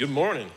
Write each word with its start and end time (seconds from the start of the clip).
Good 0.00 0.08
morning. 0.08 0.50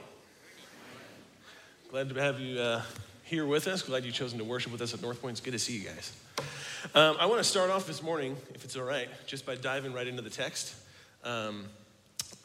Glad 1.91 2.07
to 2.07 2.15
have 2.15 2.39
you 2.39 2.61
uh, 2.61 2.81
here 3.25 3.45
with 3.45 3.67
us. 3.67 3.81
Glad 3.81 4.05
you've 4.05 4.15
chosen 4.15 4.37
to 4.37 4.45
worship 4.45 4.71
with 4.71 4.79
us 4.79 4.93
at 4.93 5.01
North 5.01 5.21
Point. 5.21 5.33
It's 5.33 5.41
good 5.41 5.51
to 5.51 5.59
see 5.59 5.77
you 5.77 5.83
guys. 5.83 6.13
Um, 6.95 7.17
I 7.19 7.25
want 7.25 7.39
to 7.39 7.43
start 7.43 7.69
off 7.69 7.85
this 7.85 8.01
morning, 8.01 8.37
if 8.55 8.63
it's 8.63 8.77
all 8.77 8.85
right, 8.85 9.09
just 9.27 9.45
by 9.45 9.55
diving 9.55 9.91
right 9.91 10.07
into 10.07 10.21
the 10.21 10.29
text. 10.29 10.73
Um, 11.25 11.65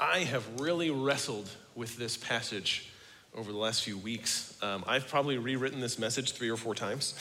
I 0.00 0.24
have 0.24 0.60
really 0.60 0.90
wrestled 0.90 1.48
with 1.76 1.96
this 1.98 2.16
passage 2.16 2.90
over 3.32 3.52
the 3.52 3.58
last 3.58 3.84
few 3.84 3.96
weeks. 3.96 4.58
Um, 4.60 4.82
I've 4.84 5.06
probably 5.06 5.38
rewritten 5.38 5.78
this 5.78 6.00
message 6.00 6.32
three 6.32 6.50
or 6.50 6.56
four 6.56 6.74
times. 6.74 7.14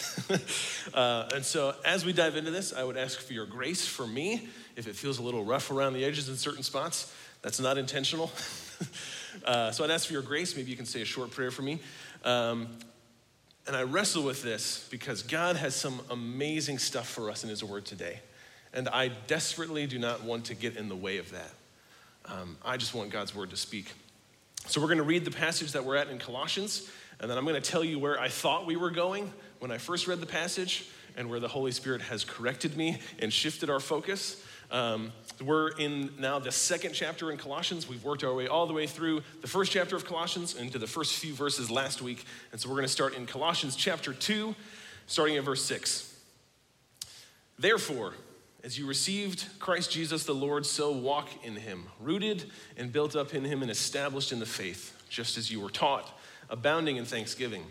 uh, 0.96 1.30
and 1.36 1.46
so, 1.46 1.76
as 1.86 2.04
we 2.04 2.14
dive 2.14 2.36
into 2.36 2.50
this, 2.50 2.74
I 2.74 2.84
would 2.84 2.98
ask 2.98 3.20
for 3.20 3.34
your 3.34 3.46
grace 3.46 3.86
for 3.86 4.08
me 4.08 4.50
if 4.76 4.88
it 4.88 4.96
feels 4.96 5.20
a 5.20 5.22
little 5.22 5.46
rough 5.46 5.70
around 5.70 5.94
the 5.94 6.04
edges 6.04 6.30
in 6.30 6.36
certain 6.36 6.64
spots. 6.64 7.14
That's 7.44 7.60
not 7.60 7.78
intentional. 7.78 8.32
uh, 9.46 9.72
so, 9.72 9.84
I'd 9.84 9.92
ask 9.92 10.08
for 10.08 10.14
your 10.14 10.22
grace. 10.22 10.56
Maybe 10.56 10.72
you 10.72 10.78
can 10.78 10.86
say 10.86 11.02
a 11.02 11.06
short 11.06 11.32
prayer 11.32 11.52
for 11.52 11.62
me. 11.62 11.80
Um, 12.24 12.68
and 13.68 13.76
I 13.76 13.84
wrestle 13.84 14.24
with 14.24 14.44
this 14.44 14.88
because 14.90 15.24
God 15.24 15.58
has 15.58 15.76
some 15.76 16.00
amazing 16.10 16.80
stuff 16.80 17.08
for 17.08 17.30
us 17.30 17.44
in 17.44 17.50
His 17.50 17.64
Word 17.64 17.86
today. 17.86 18.20
And 18.74 18.88
I 18.90 19.10
desperately 19.28 19.88
do 19.88 20.00
not 20.00 20.24
want 20.24 20.46
to 20.46 20.56
get 20.56 20.78
in 20.78 20.90
the 20.90 20.96
way 20.96 21.18
of 21.18 21.32
that. 21.32 21.52
Um, 22.26 22.58
I 22.64 22.78
just 22.78 22.94
want 22.94 23.10
God's 23.10 23.34
word 23.34 23.52
to 23.52 23.58
speak. 23.58 23.92
So 24.68 24.82
we're 24.82 24.88
going 24.88 24.98
to 24.98 25.04
read 25.04 25.24
the 25.24 25.32
passage 25.32 25.72
that 25.72 25.86
we're 25.86 25.96
at 25.96 26.10
in 26.10 26.20
Colossians, 26.20 26.90
and 27.20 27.32
then 27.32 27.38
I'm 27.38 27.46
going 27.46 27.62
to 27.62 27.72
tell 27.72 27.84
you 27.84 28.00
where 28.00 28.20
I 28.20 28.28
thought 28.28 28.66
we 28.66 28.76
were 28.76 28.92
going 28.92 29.32
when 29.60 29.72
I 29.72 29.78
first 29.78 30.08
read 30.08 30.20
the 30.20 30.26
passage 30.26 30.90
and 31.16 31.30
where 31.30 31.40
the 31.40 31.48
Holy 31.48 31.72
Spirit 31.72 32.02
has 32.02 32.26
corrected 32.26 32.76
me 32.76 33.00
and 33.20 33.32
shifted 33.32 33.70
our 33.70 33.80
focus. 33.80 34.44
Um, 34.70 35.14
we're 35.44 35.70
in 35.70 36.12
now 36.20 36.40
the 36.40 36.52
second 36.52 36.94
chapter 36.94 37.32
in 37.32 37.38
Colossians. 37.38 37.88
We've 37.88 38.04
worked 38.04 38.24
our 38.24 38.34
way 38.34 38.48
all 38.48 38.68
the 38.68 38.74
way 38.74 38.88
through 38.88 39.22
the 39.42 39.48
first 39.48 39.72
chapter 39.72 39.96
of 39.96 40.06
Colossians 40.06 40.56
into 40.56 40.78
the 40.78 40.88
first 40.88 41.14
few 41.14 41.34
verses 41.34 41.72
last 41.72 42.02
week. 42.02 42.26
And 42.52 42.60
so 42.60 42.68
we're 42.68 42.76
going 42.76 42.86
to 42.86 42.92
start 42.92 43.16
in 43.16 43.26
Colossians 43.26 43.76
chapter 43.76 44.14
2, 44.14 44.56
starting 45.06 45.38
at 45.38 45.44
verse 45.44 45.64
6. 45.64 46.14
Therefore, 47.58 48.14
as 48.64 48.78
you 48.78 48.86
received 48.86 49.46
Christ 49.60 49.92
Jesus 49.92 50.26
the 50.26 50.36
Lord, 50.36 50.66
so 50.66 50.92
walk 50.92 51.30
in 51.46 51.56
him, 51.56 51.86
rooted 52.02 52.46
and 52.76 52.92
built 52.92 53.16
up 53.16 53.34
in 53.34 53.46
him 53.46 53.62
and 53.62 53.72
established 53.72 54.32
in 54.32 54.40
the 54.40 54.46
faith, 54.46 55.02
just 55.10 55.38
as 55.38 55.50
you 55.50 55.62
were 55.62 55.70
taught, 55.70 56.20
abounding 56.50 56.98
in 56.98 57.06
thanksgiving. 57.06 57.64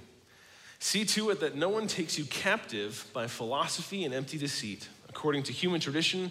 See 0.78 1.04
to 1.06 1.30
it 1.30 1.40
that 1.40 1.56
no 1.56 1.68
one 1.68 1.88
takes 1.88 2.18
you 2.18 2.24
captive 2.24 3.06
by 3.12 3.26
philosophy 3.26 4.04
and 4.04 4.14
empty 4.14 4.38
deceit, 4.38 4.88
according 5.08 5.42
to 5.44 5.52
human 5.52 5.80
tradition, 5.80 6.30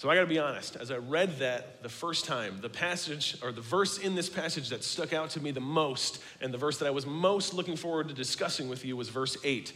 So 0.00 0.08
I 0.08 0.14
got 0.14 0.22
to 0.22 0.26
be 0.26 0.38
honest, 0.38 0.76
as 0.76 0.90
I 0.90 0.96
read 0.96 1.40
that 1.40 1.82
the 1.82 1.90
first 1.90 2.24
time, 2.24 2.60
the 2.62 2.70
passage 2.70 3.36
or 3.42 3.52
the 3.52 3.60
verse 3.60 3.98
in 3.98 4.14
this 4.14 4.30
passage 4.30 4.70
that 4.70 4.82
stuck 4.82 5.12
out 5.12 5.28
to 5.32 5.42
me 5.42 5.50
the 5.50 5.60
most 5.60 6.22
and 6.40 6.54
the 6.54 6.56
verse 6.56 6.78
that 6.78 6.86
I 6.86 6.90
was 6.90 7.04
most 7.04 7.52
looking 7.52 7.76
forward 7.76 8.08
to 8.08 8.14
discussing 8.14 8.70
with 8.70 8.82
you 8.82 8.96
was 8.96 9.10
verse 9.10 9.36
8. 9.44 9.74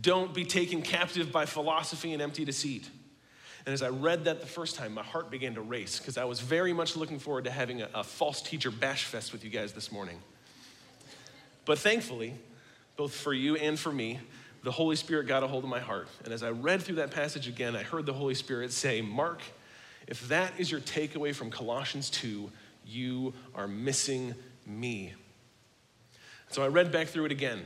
Don't 0.00 0.32
be 0.32 0.46
taken 0.46 0.80
captive 0.80 1.30
by 1.30 1.44
philosophy 1.44 2.14
and 2.14 2.22
empty 2.22 2.42
deceit. 2.42 2.88
And 3.66 3.74
as 3.74 3.82
I 3.82 3.90
read 3.90 4.24
that 4.24 4.40
the 4.40 4.46
first 4.46 4.76
time, 4.76 4.94
my 4.94 5.02
heart 5.02 5.30
began 5.30 5.54
to 5.56 5.60
race 5.60 5.98
because 5.98 6.16
I 6.16 6.24
was 6.24 6.40
very 6.40 6.72
much 6.72 6.96
looking 6.96 7.18
forward 7.18 7.44
to 7.44 7.50
having 7.50 7.82
a, 7.82 7.90
a 7.96 8.02
false 8.02 8.40
teacher 8.40 8.70
bash 8.70 9.04
fest 9.04 9.30
with 9.30 9.44
you 9.44 9.50
guys 9.50 9.74
this 9.74 9.92
morning. 9.92 10.16
But 11.66 11.78
thankfully, 11.78 12.32
both 12.96 13.14
for 13.14 13.34
you 13.34 13.56
and 13.56 13.78
for 13.78 13.92
me, 13.92 14.20
the 14.62 14.72
Holy 14.72 14.96
Spirit 14.96 15.26
got 15.26 15.42
a 15.42 15.46
hold 15.46 15.64
of 15.64 15.70
my 15.70 15.80
heart. 15.80 16.08
And 16.24 16.32
as 16.32 16.42
I 16.42 16.48
read 16.48 16.80
through 16.80 16.96
that 16.96 17.10
passage 17.10 17.46
again, 17.46 17.76
I 17.76 17.82
heard 17.82 18.06
the 18.06 18.14
Holy 18.14 18.34
Spirit 18.34 18.72
say, 18.72 19.02
Mark, 19.02 19.42
if 20.06 20.28
that 20.28 20.52
is 20.58 20.70
your 20.70 20.80
takeaway 20.80 21.34
from 21.34 21.50
Colossians 21.50 22.10
2, 22.10 22.50
you 22.84 23.34
are 23.54 23.66
missing 23.66 24.34
me. 24.64 25.14
So 26.48 26.62
I 26.62 26.68
read 26.68 26.92
back 26.92 27.08
through 27.08 27.26
it 27.26 27.32
again 27.32 27.62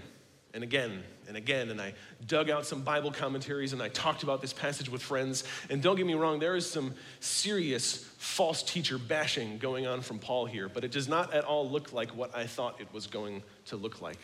and 0.55 0.65
again 0.65 1.03
and 1.29 1.37
again, 1.37 1.71
and 1.71 1.81
I 1.81 1.95
dug 2.27 2.51
out 2.51 2.67
some 2.67 2.83
Bible 2.83 3.13
commentaries 3.13 3.73
and 3.73 3.81
I 3.81 3.89
talked 3.89 4.25
about 4.25 4.41
this 4.41 4.53
passage 4.53 4.89
with 4.89 5.01
friends. 5.01 5.45
And 5.69 5.81
don't 5.81 5.97
get 5.97 6.07
me 6.07 6.15
wrong, 6.15 6.41
there 6.41 6.57
is 6.57 6.69
some 6.69 6.95
serious 7.21 8.05
false 8.19 8.63
teacher 8.63 8.99
bashing 8.99 9.59
going 9.59 9.87
on 9.87 10.01
from 10.01 10.19
Paul 10.19 10.47
here, 10.47 10.69
but 10.69 10.83
it 10.83 10.91
does 10.91 11.09
not 11.09 11.33
at 11.33 11.45
all 11.45 11.71
look 11.71 11.93
like 11.93 12.11
what 12.17 12.35
I 12.35 12.47
thought 12.47 12.81
it 12.81 12.93
was 12.93 13.07
going 13.07 13.43
to 13.67 13.77
look 13.77 14.01
like. 14.01 14.19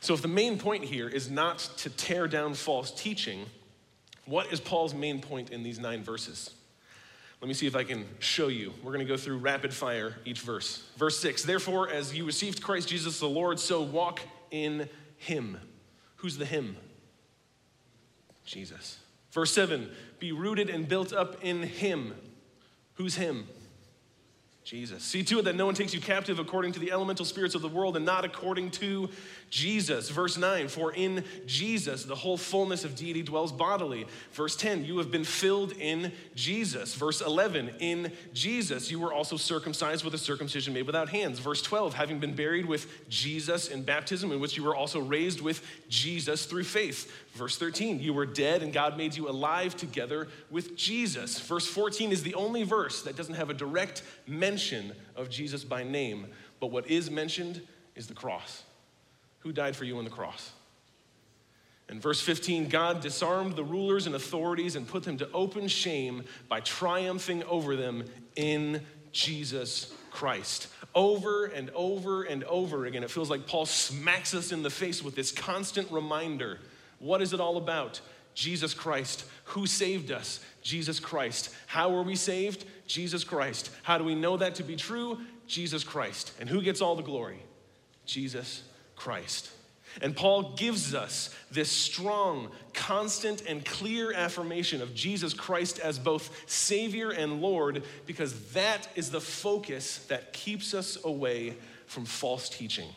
So, 0.00 0.14
if 0.14 0.20
the 0.20 0.28
main 0.28 0.58
point 0.58 0.84
here 0.84 1.08
is 1.08 1.30
not 1.30 1.60
to 1.78 1.88
tear 1.88 2.26
down 2.26 2.54
false 2.54 2.90
teaching, 2.90 3.46
what 4.26 4.52
is 4.52 4.60
Paul's 4.60 4.94
main 4.94 5.20
point 5.20 5.50
in 5.50 5.62
these 5.62 5.78
nine 5.78 6.02
verses? 6.02 6.50
Let 7.42 7.48
me 7.48 7.54
see 7.54 7.66
if 7.66 7.74
I 7.74 7.82
can 7.82 8.04
show 8.20 8.46
you. 8.46 8.72
We're 8.84 8.92
going 8.92 9.04
to 9.04 9.12
go 9.12 9.16
through 9.16 9.38
rapid 9.38 9.74
fire 9.74 10.14
each 10.24 10.42
verse. 10.42 10.88
Verse 10.96 11.18
6 11.18 11.42
Therefore, 11.42 11.90
as 11.90 12.14
you 12.14 12.24
received 12.24 12.62
Christ 12.62 12.88
Jesus 12.88 13.18
the 13.18 13.28
Lord, 13.28 13.58
so 13.58 13.82
walk 13.82 14.20
in 14.52 14.88
him. 15.16 15.58
Who's 16.16 16.38
the 16.38 16.44
him? 16.44 16.76
Jesus. 18.44 19.00
Verse 19.32 19.52
7 19.52 19.90
Be 20.20 20.30
rooted 20.30 20.70
and 20.70 20.86
built 20.86 21.12
up 21.12 21.42
in 21.42 21.64
him. 21.64 22.14
Who's 22.94 23.16
him? 23.16 23.48
Jesus. 24.64 25.02
See 25.02 25.24
to 25.24 25.40
it 25.40 25.44
that 25.46 25.56
no 25.56 25.66
one 25.66 25.74
takes 25.74 25.92
you 25.92 26.00
captive 26.00 26.38
according 26.38 26.72
to 26.72 26.78
the 26.78 26.92
elemental 26.92 27.24
spirits 27.24 27.56
of 27.56 27.62
the 27.62 27.68
world 27.68 27.96
and 27.96 28.04
not 28.06 28.24
according 28.24 28.70
to 28.72 29.10
Jesus. 29.50 30.08
Verse 30.08 30.38
9, 30.38 30.68
for 30.68 30.92
in 30.92 31.24
Jesus 31.46 32.04
the 32.04 32.14
whole 32.14 32.36
fullness 32.36 32.84
of 32.84 32.94
deity 32.94 33.22
dwells 33.22 33.50
bodily. 33.50 34.06
Verse 34.32 34.54
10, 34.54 34.84
you 34.84 34.98
have 34.98 35.10
been 35.10 35.24
filled 35.24 35.72
in 35.72 36.12
Jesus. 36.36 36.94
Verse 36.94 37.20
11, 37.20 37.70
in 37.80 38.12
Jesus 38.32 38.88
you 38.88 39.00
were 39.00 39.12
also 39.12 39.36
circumcised 39.36 40.04
with 40.04 40.14
a 40.14 40.18
circumcision 40.18 40.72
made 40.72 40.86
without 40.86 41.08
hands. 41.08 41.40
Verse 41.40 41.60
12, 41.60 41.94
having 41.94 42.20
been 42.20 42.34
buried 42.34 42.64
with 42.64 43.08
Jesus 43.08 43.68
in 43.68 43.82
baptism, 43.82 44.30
in 44.30 44.38
which 44.38 44.56
you 44.56 44.62
were 44.62 44.76
also 44.76 45.00
raised 45.00 45.40
with 45.40 45.66
Jesus 45.88 46.46
through 46.46 46.64
faith. 46.64 47.12
Verse 47.32 47.56
13, 47.56 48.00
you 48.00 48.12
were 48.12 48.26
dead 48.26 48.62
and 48.62 48.72
God 48.72 48.98
made 48.98 49.16
you 49.16 49.28
alive 49.28 49.74
together 49.74 50.28
with 50.50 50.76
Jesus. 50.76 51.40
Verse 51.40 51.66
14 51.66 52.12
is 52.12 52.22
the 52.22 52.34
only 52.34 52.62
verse 52.62 53.02
that 53.02 53.16
doesn't 53.16 53.36
have 53.36 53.48
a 53.48 53.54
direct 53.54 54.02
mention 54.26 54.92
of 55.16 55.30
Jesus 55.30 55.64
by 55.64 55.82
name, 55.82 56.26
but 56.60 56.66
what 56.70 56.88
is 56.88 57.10
mentioned 57.10 57.62
is 57.96 58.06
the 58.06 58.14
cross. 58.14 58.64
Who 59.40 59.52
died 59.52 59.74
for 59.74 59.84
you 59.84 59.96
on 59.96 60.04
the 60.04 60.10
cross? 60.10 60.52
In 61.88 62.00
verse 62.00 62.20
15, 62.20 62.68
God 62.68 63.00
disarmed 63.00 63.56
the 63.56 63.64
rulers 63.64 64.06
and 64.06 64.14
authorities 64.14 64.76
and 64.76 64.86
put 64.86 65.02
them 65.02 65.16
to 65.18 65.30
open 65.32 65.68
shame 65.68 66.24
by 66.48 66.60
triumphing 66.60 67.42
over 67.44 67.76
them 67.76 68.04
in 68.36 68.82
Jesus 69.10 69.92
Christ. 70.10 70.68
Over 70.94 71.46
and 71.46 71.70
over 71.70 72.24
and 72.24 72.44
over 72.44 72.84
again, 72.84 73.02
it 73.02 73.10
feels 73.10 73.30
like 73.30 73.46
Paul 73.46 73.66
smacks 73.66 74.34
us 74.34 74.52
in 74.52 74.62
the 74.62 74.70
face 74.70 75.02
with 75.02 75.14
this 75.14 75.32
constant 75.32 75.90
reminder 75.90 76.60
what 77.02 77.20
is 77.20 77.32
it 77.32 77.40
all 77.40 77.56
about? 77.56 78.00
Jesus 78.34 78.72
Christ. 78.72 79.24
Who 79.46 79.66
saved 79.66 80.10
us? 80.10 80.40
Jesus 80.62 81.00
Christ. 81.00 81.54
How 81.66 81.90
were 81.90 82.02
we 82.02 82.16
saved? 82.16 82.64
Jesus 82.86 83.24
Christ. 83.24 83.70
How 83.82 83.98
do 83.98 84.04
we 84.04 84.14
know 84.14 84.36
that 84.36 84.54
to 84.54 84.62
be 84.62 84.76
true? 84.76 85.18
Jesus 85.46 85.84
Christ. 85.84 86.32
And 86.40 86.48
who 86.48 86.62
gets 86.62 86.80
all 86.80 86.94
the 86.94 87.02
glory? 87.02 87.42
Jesus 88.06 88.62
Christ. 88.96 89.50
And 90.00 90.16
Paul 90.16 90.54
gives 90.54 90.94
us 90.94 91.34
this 91.50 91.70
strong, 91.70 92.50
constant, 92.72 93.42
and 93.46 93.64
clear 93.64 94.12
affirmation 94.14 94.80
of 94.80 94.94
Jesus 94.94 95.34
Christ 95.34 95.80
as 95.80 95.98
both 95.98 96.44
Savior 96.46 97.10
and 97.10 97.42
Lord 97.42 97.82
because 98.06 98.52
that 98.52 98.88
is 98.94 99.10
the 99.10 99.20
focus 99.20 99.98
that 100.06 100.32
keeps 100.32 100.72
us 100.72 100.96
away 101.04 101.56
from 101.86 102.06
false 102.06 102.48
teaching. 102.48 102.88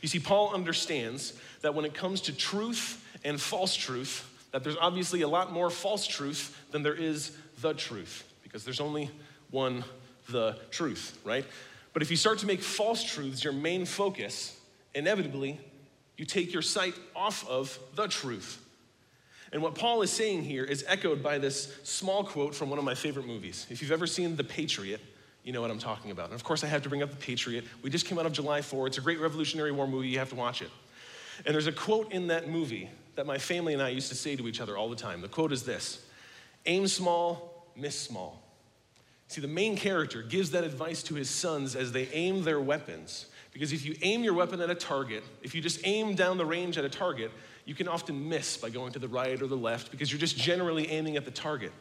You 0.00 0.08
see, 0.08 0.18
Paul 0.18 0.54
understands 0.54 1.34
that 1.62 1.74
when 1.74 1.84
it 1.84 1.94
comes 1.94 2.22
to 2.22 2.32
truth 2.32 3.04
and 3.24 3.40
false 3.40 3.74
truth, 3.74 4.26
That 4.52 4.64
there's 4.64 4.76
obviously 4.80 5.22
a 5.22 5.28
lot 5.28 5.52
more 5.52 5.70
false 5.70 6.06
truth 6.06 6.56
than 6.72 6.82
there 6.82 6.94
is 6.94 7.36
the 7.60 7.72
truth, 7.74 8.24
because 8.42 8.64
there's 8.64 8.80
only 8.80 9.10
one 9.50 9.84
the 10.28 10.58
truth, 10.70 11.18
right? 11.24 11.44
But 11.92 12.02
if 12.02 12.10
you 12.10 12.16
start 12.16 12.38
to 12.38 12.46
make 12.46 12.62
false 12.62 13.02
truths 13.02 13.42
your 13.44 13.52
main 13.52 13.84
focus, 13.84 14.58
inevitably 14.94 15.58
you 16.16 16.24
take 16.24 16.52
your 16.52 16.62
sight 16.62 16.94
off 17.14 17.48
of 17.48 17.78
the 17.94 18.06
truth. 18.06 18.64
And 19.52 19.62
what 19.62 19.74
Paul 19.74 20.02
is 20.02 20.10
saying 20.10 20.44
here 20.44 20.62
is 20.64 20.84
echoed 20.86 21.22
by 21.22 21.38
this 21.38 21.76
small 21.82 22.22
quote 22.22 22.54
from 22.54 22.70
one 22.70 22.78
of 22.78 22.84
my 22.84 22.94
favorite 22.94 23.26
movies. 23.26 23.66
If 23.70 23.82
you've 23.82 23.90
ever 23.90 24.06
seen 24.06 24.36
The 24.36 24.44
Patriot, 24.44 25.00
you 25.44 25.52
know 25.52 25.60
what 25.60 25.70
I'm 25.70 25.78
talking 25.78 26.10
about. 26.10 26.26
And 26.26 26.34
of 26.34 26.44
course, 26.44 26.62
I 26.64 26.66
have 26.66 26.82
to 26.82 26.88
bring 26.88 27.02
up 27.02 27.10
The 27.10 27.16
Patriot. 27.16 27.64
We 27.82 27.90
just 27.90 28.06
came 28.06 28.18
out 28.18 28.26
of 28.26 28.32
July 28.32 28.62
4. 28.62 28.86
It's 28.86 28.98
a 28.98 29.00
great 29.00 29.20
Revolutionary 29.20 29.72
War 29.72 29.86
movie. 29.86 30.08
You 30.08 30.18
have 30.18 30.30
to 30.30 30.34
watch 30.34 30.62
it. 30.62 30.70
And 31.46 31.54
there's 31.54 31.66
a 31.66 31.72
quote 31.72 32.12
in 32.12 32.26
that 32.26 32.48
movie 32.48 32.90
that 33.14 33.26
my 33.26 33.38
family 33.38 33.72
and 33.72 33.82
I 33.82 33.88
used 33.88 34.08
to 34.10 34.14
say 34.14 34.36
to 34.36 34.46
each 34.48 34.60
other 34.60 34.76
all 34.76 34.90
the 34.90 34.96
time. 34.96 35.20
The 35.20 35.28
quote 35.28 35.52
is 35.52 35.62
this 35.62 36.04
Aim 36.66 36.86
small, 36.86 37.66
miss 37.74 37.98
small. 37.98 38.42
See, 39.28 39.40
the 39.40 39.48
main 39.48 39.76
character 39.76 40.22
gives 40.22 40.50
that 40.50 40.64
advice 40.64 41.02
to 41.04 41.14
his 41.14 41.30
sons 41.30 41.76
as 41.76 41.92
they 41.92 42.08
aim 42.08 42.42
their 42.42 42.60
weapons. 42.60 43.26
Because 43.52 43.72
if 43.72 43.84
you 43.84 43.96
aim 44.02 44.22
your 44.22 44.34
weapon 44.34 44.60
at 44.60 44.70
a 44.70 44.74
target, 44.74 45.24
if 45.42 45.54
you 45.54 45.60
just 45.60 45.80
aim 45.84 46.14
down 46.14 46.36
the 46.36 46.44
range 46.44 46.78
at 46.78 46.84
a 46.84 46.88
target, 46.88 47.30
you 47.64 47.74
can 47.74 47.88
often 47.88 48.28
miss 48.28 48.56
by 48.56 48.70
going 48.70 48.92
to 48.92 48.98
the 48.98 49.08
right 49.08 49.40
or 49.40 49.46
the 49.46 49.56
left 49.56 49.90
because 49.90 50.10
you're 50.10 50.20
just 50.20 50.36
generally 50.36 50.90
aiming 50.90 51.16
at 51.16 51.24
the 51.24 51.30
target. 51.30 51.72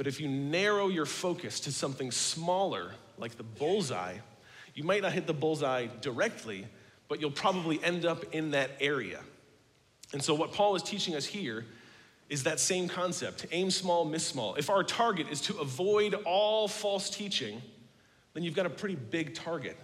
But 0.00 0.06
if 0.06 0.18
you 0.18 0.28
narrow 0.28 0.88
your 0.88 1.04
focus 1.04 1.60
to 1.60 1.72
something 1.72 2.10
smaller, 2.10 2.92
like 3.18 3.36
the 3.36 3.42
bullseye, 3.42 4.14
you 4.74 4.82
might 4.82 5.02
not 5.02 5.12
hit 5.12 5.26
the 5.26 5.34
bullseye 5.34 5.88
directly, 6.00 6.66
but 7.06 7.20
you'll 7.20 7.30
probably 7.30 7.84
end 7.84 8.06
up 8.06 8.24
in 8.32 8.52
that 8.52 8.70
area. 8.80 9.20
And 10.14 10.22
so, 10.22 10.32
what 10.32 10.54
Paul 10.54 10.74
is 10.74 10.82
teaching 10.82 11.14
us 11.16 11.26
here 11.26 11.66
is 12.30 12.44
that 12.44 12.60
same 12.60 12.88
concept 12.88 13.44
aim 13.52 13.70
small, 13.70 14.06
miss 14.06 14.26
small. 14.26 14.54
If 14.54 14.70
our 14.70 14.82
target 14.82 15.26
is 15.30 15.42
to 15.42 15.58
avoid 15.58 16.14
all 16.24 16.66
false 16.66 17.10
teaching, 17.10 17.60
then 18.32 18.42
you've 18.42 18.56
got 18.56 18.64
a 18.64 18.70
pretty 18.70 18.96
big 18.96 19.34
target. 19.34 19.76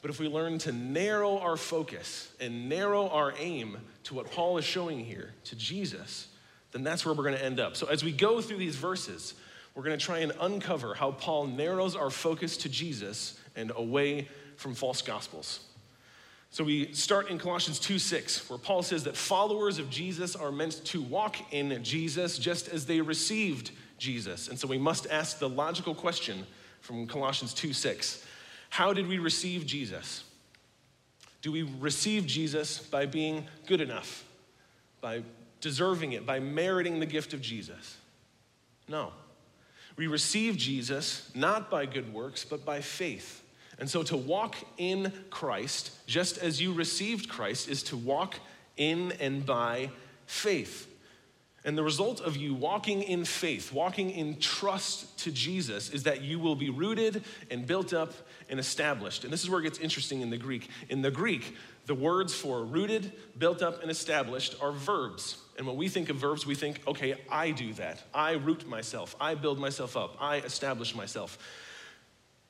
But 0.00 0.12
if 0.12 0.20
we 0.20 0.28
learn 0.28 0.58
to 0.58 0.70
narrow 0.70 1.40
our 1.40 1.56
focus 1.56 2.32
and 2.38 2.68
narrow 2.68 3.08
our 3.08 3.34
aim 3.36 3.78
to 4.04 4.14
what 4.14 4.30
Paul 4.30 4.58
is 4.58 4.64
showing 4.64 5.04
here, 5.04 5.34
to 5.46 5.56
Jesus, 5.56 6.28
then 6.72 6.84
that's 6.84 7.04
where 7.04 7.14
we're 7.14 7.24
going 7.24 7.36
to 7.36 7.44
end 7.44 7.58
up. 7.58 7.76
So 7.76 7.86
as 7.88 8.04
we 8.04 8.12
go 8.12 8.40
through 8.40 8.58
these 8.58 8.76
verses, 8.76 9.34
we're 9.74 9.82
going 9.82 9.98
to 9.98 10.04
try 10.04 10.18
and 10.18 10.32
uncover 10.40 10.94
how 10.94 11.12
Paul 11.12 11.46
narrows 11.46 11.96
our 11.96 12.10
focus 12.10 12.56
to 12.58 12.68
Jesus 12.68 13.38
and 13.56 13.72
away 13.76 14.28
from 14.56 14.74
false 14.74 15.02
gospels. 15.02 15.60
So 16.50 16.64
we 16.64 16.92
start 16.92 17.30
in 17.30 17.38
Colossians 17.38 17.78
2 17.78 17.98
6, 17.98 18.50
where 18.50 18.58
Paul 18.58 18.82
says 18.82 19.04
that 19.04 19.16
followers 19.16 19.78
of 19.78 19.88
Jesus 19.88 20.34
are 20.34 20.50
meant 20.50 20.84
to 20.86 21.00
walk 21.00 21.36
in 21.52 21.82
Jesus 21.84 22.38
just 22.38 22.68
as 22.68 22.86
they 22.86 23.00
received 23.00 23.70
Jesus. 23.98 24.48
And 24.48 24.58
so 24.58 24.66
we 24.66 24.78
must 24.78 25.06
ask 25.10 25.38
the 25.38 25.48
logical 25.48 25.94
question 25.94 26.44
from 26.80 27.06
Colossians 27.06 27.54
2 27.54 27.72
6 27.72 28.26
how 28.70 28.92
did 28.92 29.08
we 29.08 29.18
receive 29.18 29.66
Jesus? 29.66 30.24
Do 31.42 31.50
we 31.50 31.62
receive 31.62 32.26
Jesus 32.26 32.78
by 32.78 33.04
being 33.04 33.46
good 33.66 33.80
enough, 33.80 34.24
by 35.00 35.22
deserving 35.60 36.12
it, 36.12 36.24
by 36.24 36.38
meriting 36.38 37.00
the 37.00 37.06
gift 37.06 37.34
of 37.34 37.40
Jesus? 37.40 37.96
No. 38.88 39.12
We 39.96 40.06
receive 40.06 40.56
Jesus 40.56 41.30
not 41.34 41.70
by 41.70 41.86
good 41.86 42.12
works, 42.12 42.44
but 42.44 42.64
by 42.64 42.80
faith. 42.80 43.42
And 43.78 43.88
so 43.88 44.02
to 44.04 44.16
walk 44.16 44.56
in 44.76 45.12
Christ, 45.30 46.06
just 46.06 46.38
as 46.38 46.60
you 46.60 46.72
received 46.72 47.28
Christ, 47.28 47.68
is 47.68 47.82
to 47.84 47.96
walk 47.96 48.36
in 48.76 49.12
and 49.12 49.44
by 49.44 49.90
faith. 50.26 50.86
And 51.64 51.76
the 51.76 51.82
result 51.82 52.20
of 52.22 52.38
you 52.38 52.54
walking 52.54 53.02
in 53.02 53.24
faith, 53.26 53.70
walking 53.70 54.10
in 54.10 54.38
trust 54.38 55.18
to 55.20 55.30
Jesus, 55.30 55.90
is 55.90 56.04
that 56.04 56.22
you 56.22 56.38
will 56.38 56.54
be 56.54 56.70
rooted 56.70 57.22
and 57.50 57.66
built 57.66 57.92
up 57.92 58.14
and 58.48 58.58
established. 58.58 59.24
And 59.24 59.32
this 59.32 59.42
is 59.42 59.50
where 59.50 59.60
it 59.60 59.64
gets 59.64 59.78
interesting 59.78 60.22
in 60.22 60.30
the 60.30 60.38
Greek. 60.38 60.70
In 60.88 61.02
the 61.02 61.10
Greek, 61.10 61.54
the 61.84 61.94
words 61.94 62.34
for 62.34 62.64
rooted, 62.64 63.12
built 63.36 63.60
up, 63.60 63.82
and 63.82 63.90
established 63.90 64.56
are 64.62 64.72
verbs. 64.72 65.36
And 65.58 65.66
when 65.66 65.76
we 65.76 65.88
think 65.88 66.08
of 66.08 66.16
verbs, 66.16 66.46
we 66.46 66.54
think, 66.54 66.80
okay, 66.86 67.14
I 67.30 67.50
do 67.50 67.74
that. 67.74 68.02
I 68.14 68.32
root 68.32 68.66
myself. 68.66 69.14
I 69.20 69.34
build 69.34 69.58
myself 69.58 69.98
up. 69.98 70.16
I 70.18 70.36
establish 70.36 70.94
myself. 70.94 71.36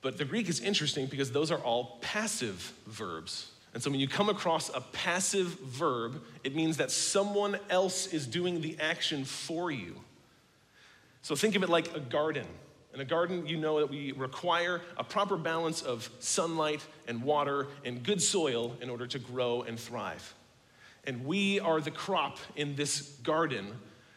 But 0.02 0.18
the 0.18 0.24
Greek 0.24 0.48
is 0.48 0.60
interesting 0.60 1.06
because 1.06 1.32
those 1.32 1.50
are 1.50 1.58
all 1.58 1.98
passive 2.00 2.72
verbs. 2.86 3.50
And 3.72 3.82
so 3.82 3.90
when 3.90 4.00
you 4.00 4.08
come 4.08 4.28
across 4.28 4.68
a 4.74 4.80
passive 4.80 5.46
verb, 5.60 6.22
it 6.42 6.56
means 6.56 6.78
that 6.78 6.90
someone 6.90 7.58
else 7.68 8.08
is 8.08 8.26
doing 8.26 8.60
the 8.60 8.76
action 8.80 9.24
for 9.24 9.70
you. 9.70 9.94
So 11.22 11.36
think 11.36 11.54
of 11.54 11.62
it 11.62 11.68
like 11.68 11.94
a 11.94 12.00
garden. 12.00 12.46
In 12.92 13.00
a 13.00 13.04
garden, 13.04 13.46
you 13.46 13.56
know 13.56 13.78
that 13.78 13.88
we 13.88 14.10
require 14.12 14.80
a 14.96 15.04
proper 15.04 15.36
balance 15.36 15.82
of 15.82 16.10
sunlight 16.18 16.84
and 17.06 17.22
water 17.22 17.68
and 17.84 18.02
good 18.02 18.20
soil 18.20 18.76
in 18.80 18.90
order 18.90 19.06
to 19.06 19.18
grow 19.18 19.62
and 19.62 19.78
thrive. 19.78 20.34
And 21.04 21.24
we 21.24 21.60
are 21.60 21.80
the 21.80 21.92
crop 21.92 22.38
in 22.56 22.74
this 22.74 23.02
garden 23.22 23.68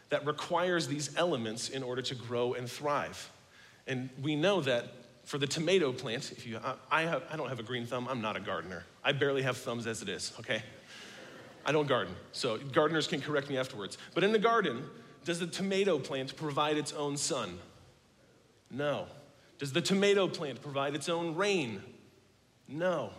that 0.10 0.26
requires 0.26 0.88
these 0.88 1.16
elements 1.16 1.70
in 1.70 1.84
order 1.84 2.02
to 2.02 2.16
grow 2.16 2.54
and 2.54 2.68
thrive. 2.70 3.32
And 3.86 4.10
we 4.22 4.36
know 4.36 4.62
that 4.62 4.88
for 5.24 5.38
the 5.38 5.48
tomato 5.48 5.92
plant, 5.94 6.32
if 6.32 6.48
you, 6.48 6.60
I, 6.92 7.04
have, 7.04 7.24
I 7.32 7.38
don't 7.38 7.50
have 7.50 7.60
a 7.60 7.64
green 7.64 7.86
thumb, 7.86 8.08
I'm 8.10 8.22
not 8.22 8.36
a 8.36 8.40
gardener. 8.40 8.86
I 9.04 9.12
barely 9.12 9.42
have 9.42 9.58
thumbs 9.58 9.88
as 9.88 10.02
it 10.02 10.10
is, 10.10 10.34
okay? 10.40 10.64
I 11.66 11.72
don't 11.72 11.88
garden, 11.88 12.16
so 12.32 12.58
gardeners 12.58 13.08
can 13.08 13.22
correct 13.22 13.50
me 13.50 13.58
afterwards. 13.58 13.98
But 14.14 14.24
in 14.24 14.32
the 14.32 14.40
garden, 14.40 14.84
does 15.24 15.40
the 15.40 15.48
tomato 15.48 16.00
plant 16.00 16.36
provide 16.36 16.78
its 16.78 16.92
own 16.92 17.18
sun? 17.18 17.60
No. 18.70 19.08
Does 19.60 19.72
the 19.72 19.82
tomato 19.82 20.28
plant 20.28 20.62
provide 20.62 20.96
its 20.96 21.08
own 21.08 21.36
rain? 21.36 21.82
No. 22.68 23.12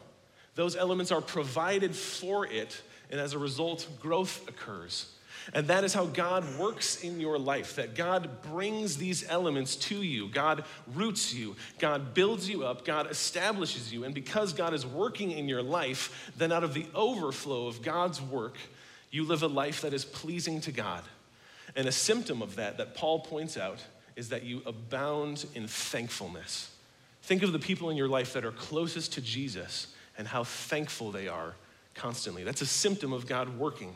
Those 0.54 0.76
elements 0.76 1.10
are 1.10 1.20
provided 1.20 1.94
for 1.94 2.46
it, 2.46 2.82
and 3.10 3.20
as 3.20 3.32
a 3.32 3.38
result, 3.38 3.86
growth 4.00 4.46
occurs. 4.48 5.13
And 5.52 5.68
that 5.68 5.84
is 5.84 5.92
how 5.92 6.06
God 6.06 6.58
works 6.58 7.02
in 7.02 7.20
your 7.20 7.38
life, 7.38 7.76
that 7.76 7.94
God 7.94 8.42
brings 8.42 8.96
these 8.96 9.28
elements 9.28 9.76
to 9.76 10.02
you. 10.02 10.28
God 10.28 10.64
roots 10.94 11.34
you, 11.34 11.56
God 11.78 12.14
builds 12.14 12.48
you 12.48 12.64
up, 12.64 12.84
God 12.84 13.10
establishes 13.10 13.92
you. 13.92 14.04
And 14.04 14.14
because 14.14 14.52
God 14.52 14.72
is 14.72 14.86
working 14.86 15.32
in 15.32 15.48
your 15.48 15.62
life, 15.62 16.32
then 16.36 16.50
out 16.50 16.64
of 16.64 16.72
the 16.72 16.86
overflow 16.94 17.66
of 17.66 17.82
God's 17.82 18.22
work, 18.22 18.56
you 19.10 19.24
live 19.24 19.42
a 19.42 19.48
life 19.48 19.82
that 19.82 19.92
is 19.92 20.04
pleasing 20.04 20.60
to 20.62 20.72
God. 20.72 21.02
And 21.76 21.86
a 21.86 21.92
symptom 21.92 22.40
of 22.40 22.56
that, 22.56 22.78
that 22.78 22.94
Paul 22.94 23.20
points 23.20 23.56
out, 23.56 23.78
is 24.16 24.28
that 24.30 24.44
you 24.44 24.62
abound 24.64 25.44
in 25.54 25.66
thankfulness. 25.66 26.70
Think 27.22 27.42
of 27.42 27.52
the 27.52 27.58
people 27.58 27.90
in 27.90 27.96
your 27.96 28.08
life 28.08 28.32
that 28.34 28.44
are 28.44 28.52
closest 28.52 29.12
to 29.14 29.20
Jesus 29.20 29.88
and 30.16 30.28
how 30.28 30.44
thankful 30.44 31.10
they 31.10 31.26
are 31.26 31.54
constantly. 31.94 32.44
That's 32.44 32.60
a 32.60 32.66
symptom 32.66 33.12
of 33.12 33.26
God 33.26 33.58
working. 33.58 33.94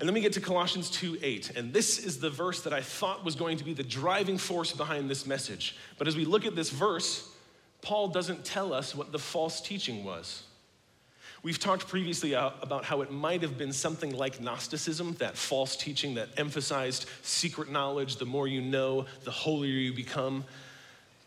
And 0.00 0.08
then 0.08 0.14
we 0.14 0.22
get 0.22 0.32
to 0.32 0.40
Colossians 0.40 0.90
2 0.90 1.18
8. 1.22 1.56
And 1.56 1.74
this 1.74 1.98
is 1.98 2.18
the 2.18 2.30
verse 2.30 2.62
that 2.62 2.72
I 2.72 2.80
thought 2.80 3.22
was 3.22 3.34
going 3.34 3.58
to 3.58 3.64
be 3.64 3.74
the 3.74 3.82
driving 3.82 4.38
force 4.38 4.72
behind 4.72 5.10
this 5.10 5.26
message. 5.26 5.76
But 5.98 6.08
as 6.08 6.16
we 6.16 6.24
look 6.24 6.46
at 6.46 6.56
this 6.56 6.70
verse, 6.70 7.28
Paul 7.82 8.08
doesn't 8.08 8.44
tell 8.44 8.72
us 8.72 8.94
what 8.94 9.12
the 9.12 9.18
false 9.18 9.60
teaching 9.60 10.02
was. 10.02 10.44
We've 11.42 11.58
talked 11.58 11.86
previously 11.86 12.34
uh, 12.34 12.50
about 12.62 12.84
how 12.86 13.02
it 13.02 13.10
might 13.10 13.42
have 13.42 13.58
been 13.58 13.72
something 13.72 14.14
like 14.14 14.40
Gnosticism, 14.40 15.14
that 15.18 15.36
false 15.36 15.76
teaching 15.76 16.14
that 16.14 16.28
emphasized 16.38 17.06
secret 17.22 17.70
knowledge. 17.70 18.16
The 18.16 18.26
more 18.26 18.48
you 18.48 18.62
know, 18.62 19.04
the 19.24 19.30
holier 19.30 19.72
you 19.72 19.92
become. 19.92 20.44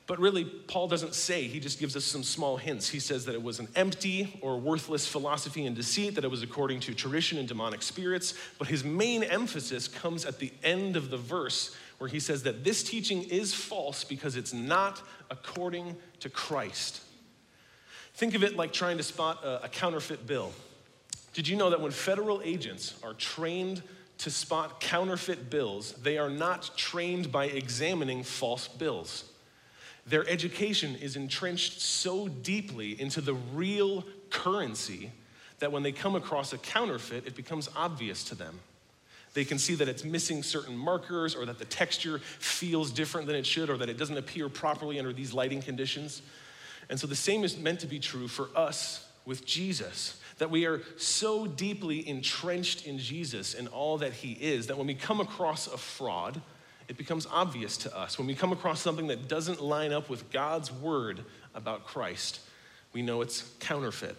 But 0.05 0.19
really, 0.19 0.43
Paul 0.43 0.89
doesn't 0.89 1.15
say, 1.15 1.47
he 1.47 1.61
just 1.61 1.79
gives 1.79 1.95
us 1.95 2.03
some 2.03 2.23
small 2.23 2.57
hints. 2.57 2.89
He 2.89 2.99
says 2.99 3.23
that 3.25 3.35
it 3.35 3.41
was 3.41 3.59
an 3.59 3.69
empty 3.73 4.37
or 4.41 4.59
worthless 4.59 5.07
philosophy 5.07 5.65
and 5.65 5.75
deceit, 5.75 6.15
that 6.15 6.25
it 6.25 6.31
was 6.31 6.43
according 6.43 6.81
to 6.81 6.93
tradition 6.93 7.37
and 7.37 7.47
demonic 7.47 7.81
spirits. 7.81 8.33
But 8.59 8.67
his 8.67 8.83
main 8.83 9.23
emphasis 9.23 9.87
comes 9.87 10.25
at 10.25 10.39
the 10.39 10.51
end 10.61 10.97
of 10.97 11.09
the 11.09 11.17
verse, 11.17 11.73
where 11.99 12.09
he 12.09 12.19
says 12.19 12.43
that 12.43 12.65
this 12.65 12.83
teaching 12.83 13.23
is 13.23 13.53
false 13.53 14.03
because 14.03 14.35
it's 14.35 14.51
not 14.53 15.01
according 15.31 15.95
to 16.19 16.29
Christ. 16.29 17.01
Think 18.15 18.35
of 18.35 18.43
it 18.43 18.57
like 18.57 18.73
trying 18.73 18.97
to 18.97 19.03
spot 19.03 19.41
a, 19.43 19.65
a 19.65 19.69
counterfeit 19.69 20.27
bill. 20.27 20.51
Did 21.31 21.47
you 21.47 21.55
know 21.55 21.69
that 21.69 21.79
when 21.79 21.91
federal 21.91 22.41
agents 22.43 22.95
are 23.03 23.13
trained 23.13 23.81
to 24.17 24.29
spot 24.29 24.81
counterfeit 24.81 25.49
bills, 25.49 25.93
they 25.93 26.17
are 26.17 26.29
not 26.29 26.71
trained 26.75 27.31
by 27.31 27.45
examining 27.45 28.21
false 28.23 28.67
bills? 28.67 29.29
Their 30.05 30.27
education 30.27 30.95
is 30.95 31.15
entrenched 31.15 31.79
so 31.79 32.27
deeply 32.27 32.99
into 32.99 33.21
the 33.21 33.33
real 33.33 34.03
currency 34.29 35.11
that 35.59 35.71
when 35.71 35.83
they 35.83 35.93
come 35.93 36.15
across 36.15 36.51
a 36.51 36.57
counterfeit, 36.57 37.25
it 37.25 37.35
becomes 37.35 37.69
obvious 37.75 38.23
to 38.25 38.35
them. 38.35 38.59
They 39.33 39.45
can 39.45 39.57
see 39.57 39.75
that 39.75 39.87
it's 39.87 40.03
missing 40.03 40.43
certain 40.43 40.77
markers 40.77 41.35
or 41.35 41.45
that 41.45 41.57
the 41.57 41.65
texture 41.65 42.19
feels 42.19 42.91
different 42.91 43.27
than 43.27 43.35
it 43.35 43.45
should 43.45 43.69
or 43.69 43.77
that 43.77 43.89
it 43.89 43.97
doesn't 43.97 44.17
appear 44.17 44.49
properly 44.49 44.99
under 44.99 45.13
these 45.13 45.33
lighting 45.33 45.61
conditions. 45.61 46.21
And 46.89 46.99
so 46.99 47.07
the 47.07 47.15
same 47.15 47.43
is 47.43 47.57
meant 47.57 47.79
to 47.79 47.87
be 47.87 47.99
true 47.99 48.27
for 48.27 48.49
us 48.55 49.07
with 49.25 49.45
Jesus 49.45 50.19
that 50.37 50.49
we 50.49 50.65
are 50.65 50.81
so 50.97 51.47
deeply 51.47 52.07
entrenched 52.07 52.85
in 52.85 52.99
Jesus 52.99 53.53
and 53.53 53.67
all 53.69 53.97
that 53.99 54.13
he 54.13 54.33
is 54.33 54.67
that 54.67 54.77
when 54.77 54.87
we 54.87 54.95
come 54.95 55.21
across 55.21 55.67
a 55.67 55.77
fraud, 55.77 56.41
it 56.87 56.97
becomes 56.97 57.25
obvious 57.31 57.77
to 57.77 57.97
us. 57.97 58.17
When 58.17 58.27
we 58.27 58.35
come 58.35 58.51
across 58.51 58.81
something 58.81 59.07
that 59.07 59.27
doesn't 59.27 59.61
line 59.61 59.91
up 59.91 60.09
with 60.09 60.31
God's 60.31 60.71
word 60.71 61.23
about 61.55 61.85
Christ, 61.85 62.39
we 62.93 63.01
know 63.01 63.21
it's 63.21 63.49
counterfeit. 63.59 64.15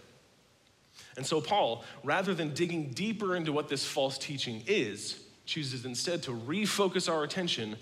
And 1.17 1.25
so, 1.25 1.41
Paul, 1.41 1.85
rather 2.03 2.35
than 2.35 2.55
digging 2.55 2.91
deeper 2.91 3.37
into 3.37 3.53
what 3.53 3.69
this 3.69 3.85
false 3.85 4.19
teaching 4.19 4.63
is, 4.67 5.21
chooses 5.47 5.85
instead 5.85 6.23
to 6.25 6.33
refocus 6.33 7.13
our 7.13 7.23
attention 7.23 7.77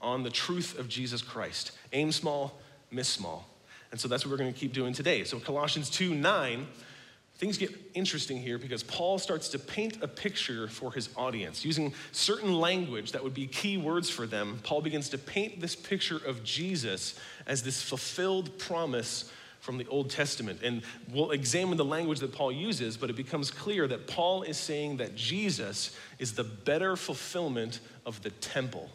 on 0.00 0.22
the 0.22 0.30
truth 0.30 0.78
of 0.78 0.88
Jesus 0.88 1.20
Christ. 1.20 1.72
Aim 1.92 2.12
small, 2.12 2.58
miss 2.90 3.08
small. 3.08 3.46
And 3.90 4.00
so 4.00 4.06
that's 4.08 4.24
what 4.24 4.30
we're 4.30 4.38
going 4.38 4.52
to 4.52 4.58
keep 4.58 4.72
doing 4.72 4.92
today. 4.92 5.24
So, 5.24 5.38
Colossians 5.38 5.90
2 5.90 6.14
9, 6.14 6.66
things 7.38 7.56
get 7.56 7.74
interesting 7.94 8.36
here 8.36 8.58
because 8.58 8.82
Paul 8.82 9.18
starts 9.18 9.48
to 9.50 9.58
paint 9.58 9.98
a 10.02 10.08
picture 10.08 10.66
for 10.68 10.92
his 10.92 11.08
audience. 11.16 11.64
Using 11.64 11.94
certain 12.10 12.52
language 12.52 13.12
that 13.12 13.22
would 13.22 13.34
be 13.34 13.46
key 13.46 13.76
words 13.76 14.10
for 14.10 14.26
them, 14.26 14.58
Paul 14.64 14.82
begins 14.82 15.08
to 15.10 15.18
paint 15.18 15.60
this 15.60 15.76
picture 15.76 16.20
of 16.26 16.42
Jesus 16.42 17.18
as 17.46 17.62
this 17.62 17.80
fulfilled 17.80 18.58
promise 18.58 19.30
from 19.60 19.78
the 19.78 19.86
Old 19.86 20.10
Testament. 20.10 20.60
And 20.62 20.82
we'll 21.12 21.30
examine 21.30 21.76
the 21.76 21.84
language 21.84 22.20
that 22.20 22.32
Paul 22.32 22.50
uses, 22.50 22.96
but 22.96 23.08
it 23.08 23.16
becomes 23.16 23.50
clear 23.50 23.86
that 23.86 24.06
Paul 24.06 24.42
is 24.42 24.56
saying 24.56 24.96
that 24.96 25.14
Jesus 25.14 25.96
is 26.18 26.32
the 26.32 26.44
better 26.44 26.96
fulfillment 26.96 27.80
of 28.04 28.20
the 28.22 28.30
temple. 28.30 28.90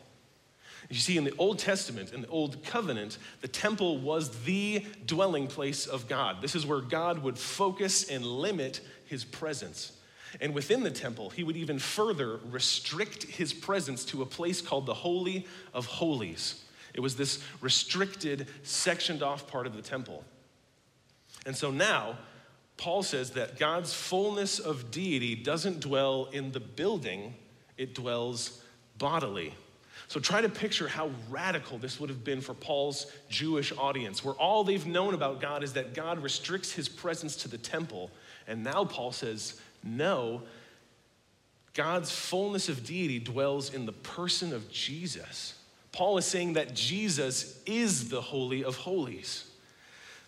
You 0.93 0.99
see, 0.99 1.17
in 1.17 1.23
the 1.23 1.33
Old 1.39 1.57
Testament, 1.57 2.13
in 2.13 2.21
the 2.21 2.27
Old 2.27 2.63
Covenant, 2.63 3.17
the 3.41 3.47
temple 3.47 3.97
was 3.97 4.43
the 4.43 4.85
dwelling 5.07 5.47
place 5.47 5.87
of 5.87 6.07
God. 6.07 6.39
This 6.39 6.53
is 6.53 6.67
where 6.67 6.81
God 6.81 7.23
would 7.23 7.35
focus 7.35 8.11
and 8.11 8.23
limit 8.23 8.79
his 9.07 9.25
presence. 9.25 9.93
And 10.39 10.53
within 10.53 10.83
the 10.83 10.91
temple, 10.91 11.31
he 11.31 11.43
would 11.43 11.57
even 11.57 11.79
further 11.79 12.39
restrict 12.51 13.23
his 13.23 13.53
presence 13.53 14.05
to 14.05 14.21
a 14.21 14.25
place 14.27 14.61
called 14.61 14.85
the 14.85 14.93
Holy 14.93 15.47
of 15.73 15.87
Holies. 15.87 16.63
It 16.93 16.99
was 16.99 17.15
this 17.15 17.43
restricted, 17.59 18.45
sectioned 18.61 19.23
off 19.23 19.47
part 19.47 19.65
of 19.65 19.75
the 19.75 19.81
temple. 19.81 20.23
And 21.47 21.55
so 21.55 21.71
now, 21.71 22.19
Paul 22.77 23.01
says 23.01 23.31
that 23.31 23.57
God's 23.57 23.95
fullness 23.95 24.59
of 24.59 24.91
deity 24.91 25.33
doesn't 25.33 25.79
dwell 25.79 26.29
in 26.31 26.51
the 26.51 26.59
building, 26.59 27.33
it 27.79 27.95
dwells 27.95 28.61
bodily. 28.99 29.55
So 30.07 30.19
try 30.19 30.41
to 30.41 30.49
picture 30.49 30.87
how 30.87 31.09
radical 31.29 31.77
this 31.77 31.99
would 31.99 32.09
have 32.09 32.23
been 32.23 32.41
for 32.41 32.53
Paul's 32.53 33.11
Jewish 33.29 33.71
audience, 33.77 34.23
where 34.23 34.35
all 34.35 34.63
they've 34.63 34.85
known 34.85 35.13
about 35.13 35.41
God 35.41 35.63
is 35.63 35.73
that 35.73 35.93
God 35.93 36.21
restricts 36.21 36.71
his 36.71 36.87
presence 36.87 37.35
to 37.37 37.47
the 37.47 37.57
temple. 37.57 38.11
And 38.47 38.63
now 38.63 38.85
Paul 38.85 39.11
says, 39.11 39.59
no, 39.83 40.43
God's 41.73 42.11
fullness 42.11 42.69
of 42.69 42.85
deity 42.85 43.19
dwells 43.19 43.73
in 43.73 43.85
the 43.85 43.93
person 43.93 44.53
of 44.53 44.69
Jesus. 44.71 45.55
Paul 45.91 46.17
is 46.17 46.25
saying 46.25 46.53
that 46.53 46.75
Jesus 46.75 47.59
is 47.65 48.09
the 48.09 48.21
Holy 48.21 48.63
of 48.63 48.75
Holies. 48.75 49.49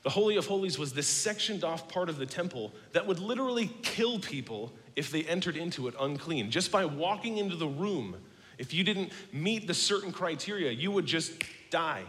The 0.03 0.09
Holy 0.11 0.37
of 0.37 0.45
Holies 0.45 0.77
was 0.77 0.93
this 0.93 1.07
sectioned 1.07 1.63
off 1.63 1.89
part 1.89 2.09
of 2.09 2.17
the 2.17 2.27
temple 2.27 2.71
that 2.93 3.07
would 3.07 3.19
literally 3.19 3.71
kill 3.81 4.19
people 4.19 4.71
if 4.95 5.11
they 5.11 5.23
entered 5.23 5.57
into 5.57 5.87
it 5.87 5.95
unclean. 5.99 6.51
Just 6.51 6.71
by 6.71 6.85
walking 6.85 7.37
into 7.37 7.55
the 7.55 7.67
room, 7.67 8.15
if 8.57 8.73
you 8.73 8.83
didn't 8.83 9.11
meet 9.31 9.67
the 9.67 9.73
certain 9.73 10.11
criteria, 10.11 10.71
you 10.71 10.91
would 10.91 11.05
just 11.05 11.31
die. 11.69 12.03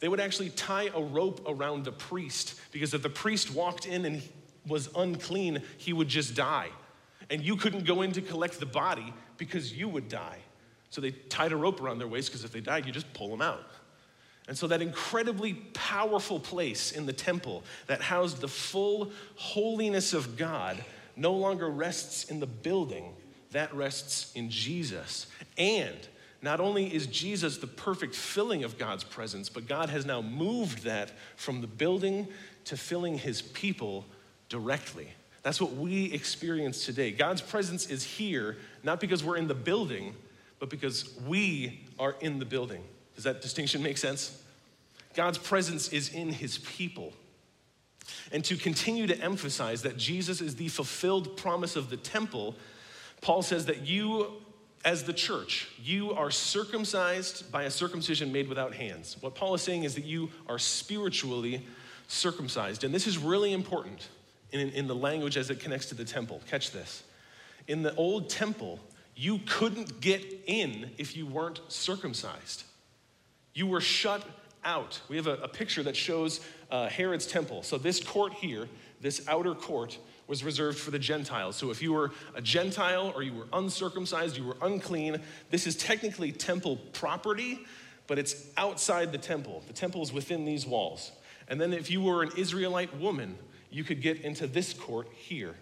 They 0.00 0.08
would 0.08 0.20
actually 0.20 0.50
tie 0.50 0.88
a 0.94 1.00
rope 1.00 1.42
around 1.46 1.84
the 1.84 1.92
priest 1.92 2.58
because 2.72 2.94
if 2.94 3.02
the 3.02 3.10
priest 3.10 3.54
walked 3.54 3.86
in 3.86 4.04
and 4.04 4.22
was 4.66 4.88
unclean, 4.96 5.62
he 5.76 5.92
would 5.92 6.08
just 6.08 6.34
die. 6.34 6.68
And 7.28 7.42
you 7.42 7.56
couldn't 7.56 7.84
go 7.84 8.02
in 8.02 8.12
to 8.12 8.22
collect 8.22 8.58
the 8.58 8.66
body 8.66 9.12
because 9.36 9.72
you 9.72 9.88
would 9.88 10.08
die. 10.08 10.38
So 10.90 11.00
they 11.00 11.12
tied 11.12 11.52
a 11.52 11.56
rope 11.56 11.80
around 11.80 11.98
their 11.98 12.08
waist 12.08 12.30
because 12.30 12.44
if 12.44 12.50
they 12.50 12.60
died, 12.60 12.86
you 12.86 12.92
just 12.92 13.12
pull 13.14 13.28
them 13.28 13.42
out. 13.42 13.64
And 14.48 14.58
so, 14.58 14.66
that 14.66 14.82
incredibly 14.82 15.54
powerful 15.54 16.40
place 16.40 16.90
in 16.90 17.06
the 17.06 17.12
temple 17.12 17.62
that 17.86 18.00
housed 18.00 18.40
the 18.40 18.48
full 18.48 19.12
holiness 19.36 20.12
of 20.12 20.36
God 20.36 20.82
no 21.14 21.32
longer 21.32 21.70
rests 21.70 22.24
in 22.24 22.40
the 22.40 22.48
building, 22.48 23.14
that 23.52 23.74
rests 23.74 24.32
in 24.34 24.50
Jesus. 24.50 25.26
And 25.58 25.96
not 26.42 26.60
only 26.60 26.92
is 26.94 27.06
Jesus 27.06 27.58
the 27.58 27.66
perfect 27.66 28.14
filling 28.14 28.64
of 28.64 28.78
God's 28.78 29.04
presence, 29.04 29.48
but 29.48 29.68
God 29.68 29.90
has 29.90 30.06
now 30.06 30.22
moved 30.22 30.84
that 30.84 31.12
from 31.36 31.60
the 31.60 31.66
building 31.66 32.28
to 32.64 32.76
filling 32.76 33.18
his 33.18 33.42
people 33.42 34.06
directly. 34.48 35.08
That's 35.42 35.60
what 35.60 35.72
we 35.72 36.12
experience 36.12 36.84
today. 36.84 37.12
God's 37.12 37.40
presence 37.40 37.90
is 37.90 38.04
here, 38.04 38.56
not 38.82 39.00
because 39.00 39.24
we're 39.24 39.36
in 39.36 39.48
the 39.48 39.54
building, 39.54 40.14
but 40.58 40.70
because 40.70 41.14
we 41.26 41.80
are 41.98 42.16
in 42.20 42.38
the 42.38 42.44
building. 42.44 42.82
Does 43.14 43.24
that 43.24 43.40
distinction 43.42 43.82
make 43.82 43.98
sense? 43.98 44.42
God's 45.14 45.38
presence 45.38 45.88
is 45.92 46.10
in 46.10 46.30
his 46.30 46.58
people. 46.58 47.12
And 48.32 48.44
to 48.44 48.56
continue 48.56 49.06
to 49.06 49.18
emphasize 49.20 49.82
that 49.82 49.96
Jesus 49.96 50.40
is 50.40 50.56
the 50.56 50.68
fulfilled 50.68 51.36
promise 51.36 51.76
of 51.76 51.90
the 51.90 51.96
temple, 51.96 52.54
Paul 53.20 53.42
says 53.42 53.66
that 53.66 53.86
you, 53.86 54.32
as 54.84 55.04
the 55.04 55.12
church, 55.12 55.68
you 55.82 56.12
are 56.12 56.30
circumcised 56.30 57.50
by 57.52 57.64
a 57.64 57.70
circumcision 57.70 58.32
made 58.32 58.48
without 58.48 58.74
hands. 58.74 59.16
What 59.20 59.34
Paul 59.34 59.54
is 59.54 59.62
saying 59.62 59.84
is 59.84 59.94
that 59.94 60.04
you 60.04 60.30
are 60.48 60.58
spiritually 60.58 61.66
circumcised. 62.08 62.84
And 62.84 62.94
this 62.94 63.06
is 63.06 63.18
really 63.18 63.52
important 63.52 64.08
in, 64.52 64.70
in 64.70 64.86
the 64.86 64.94
language 64.94 65.36
as 65.36 65.50
it 65.50 65.60
connects 65.60 65.86
to 65.86 65.94
the 65.94 66.04
temple. 66.04 66.40
Catch 66.48 66.70
this. 66.72 67.02
In 67.68 67.82
the 67.82 67.94
old 67.94 68.30
temple, 68.30 68.80
you 69.14 69.40
couldn't 69.46 70.00
get 70.00 70.24
in 70.46 70.90
if 70.98 71.16
you 71.16 71.26
weren't 71.26 71.60
circumcised. 71.68 72.64
You 73.54 73.66
were 73.66 73.80
shut 73.80 74.24
out. 74.64 75.00
We 75.08 75.16
have 75.16 75.26
a, 75.26 75.34
a 75.34 75.48
picture 75.48 75.82
that 75.82 75.96
shows 75.96 76.40
uh, 76.70 76.88
Herod's 76.88 77.26
temple. 77.26 77.62
So, 77.62 77.78
this 77.78 78.02
court 78.02 78.32
here, 78.32 78.68
this 79.00 79.26
outer 79.28 79.54
court, 79.54 79.98
was 80.30 80.44
reserved 80.44 80.78
for 80.78 80.92
the 80.92 80.98
Gentiles. 80.98 81.56
So, 81.56 81.70
if 81.70 81.82
you 81.82 81.92
were 81.92 82.12
a 82.36 82.40
Gentile 82.40 83.12
or 83.16 83.24
you 83.24 83.34
were 83.34 83.48
uncircumcised, 83.52 84.36
you 84.36 84.46
were 84.46 84.56
unclean, 84.62 85.20
this 85.50 85.66
is 85.66 85.76
technically 85.76 86.30
temple 86.30 86.78
property, 86.92 87.58
but 88.06 88.16
it's 88.16 88.46
outside 88.56 89.10
the 89.10 89.18
temple. 89.18 89.64
The 89.66 89.72
temple 89.72 90.02
is 90.02 90.12
within 90.12 90.44
these 90.44 90.64
walls. 90.64 91.10
And 91.48 91.60
then, 91.60 91.72
if 91.72 91.90
you 91.90 92.00
were 92.00 92.22
an 92.22 92.30
Israelite 92.36 92.96
woman, 92.96 93.36
you 93.70 93.82
could 93.82 94.00
get 94.00 94.20
into 94.20 94.46
this 94.46 94.72
court 94.72 95.08
here. 95.12 95.56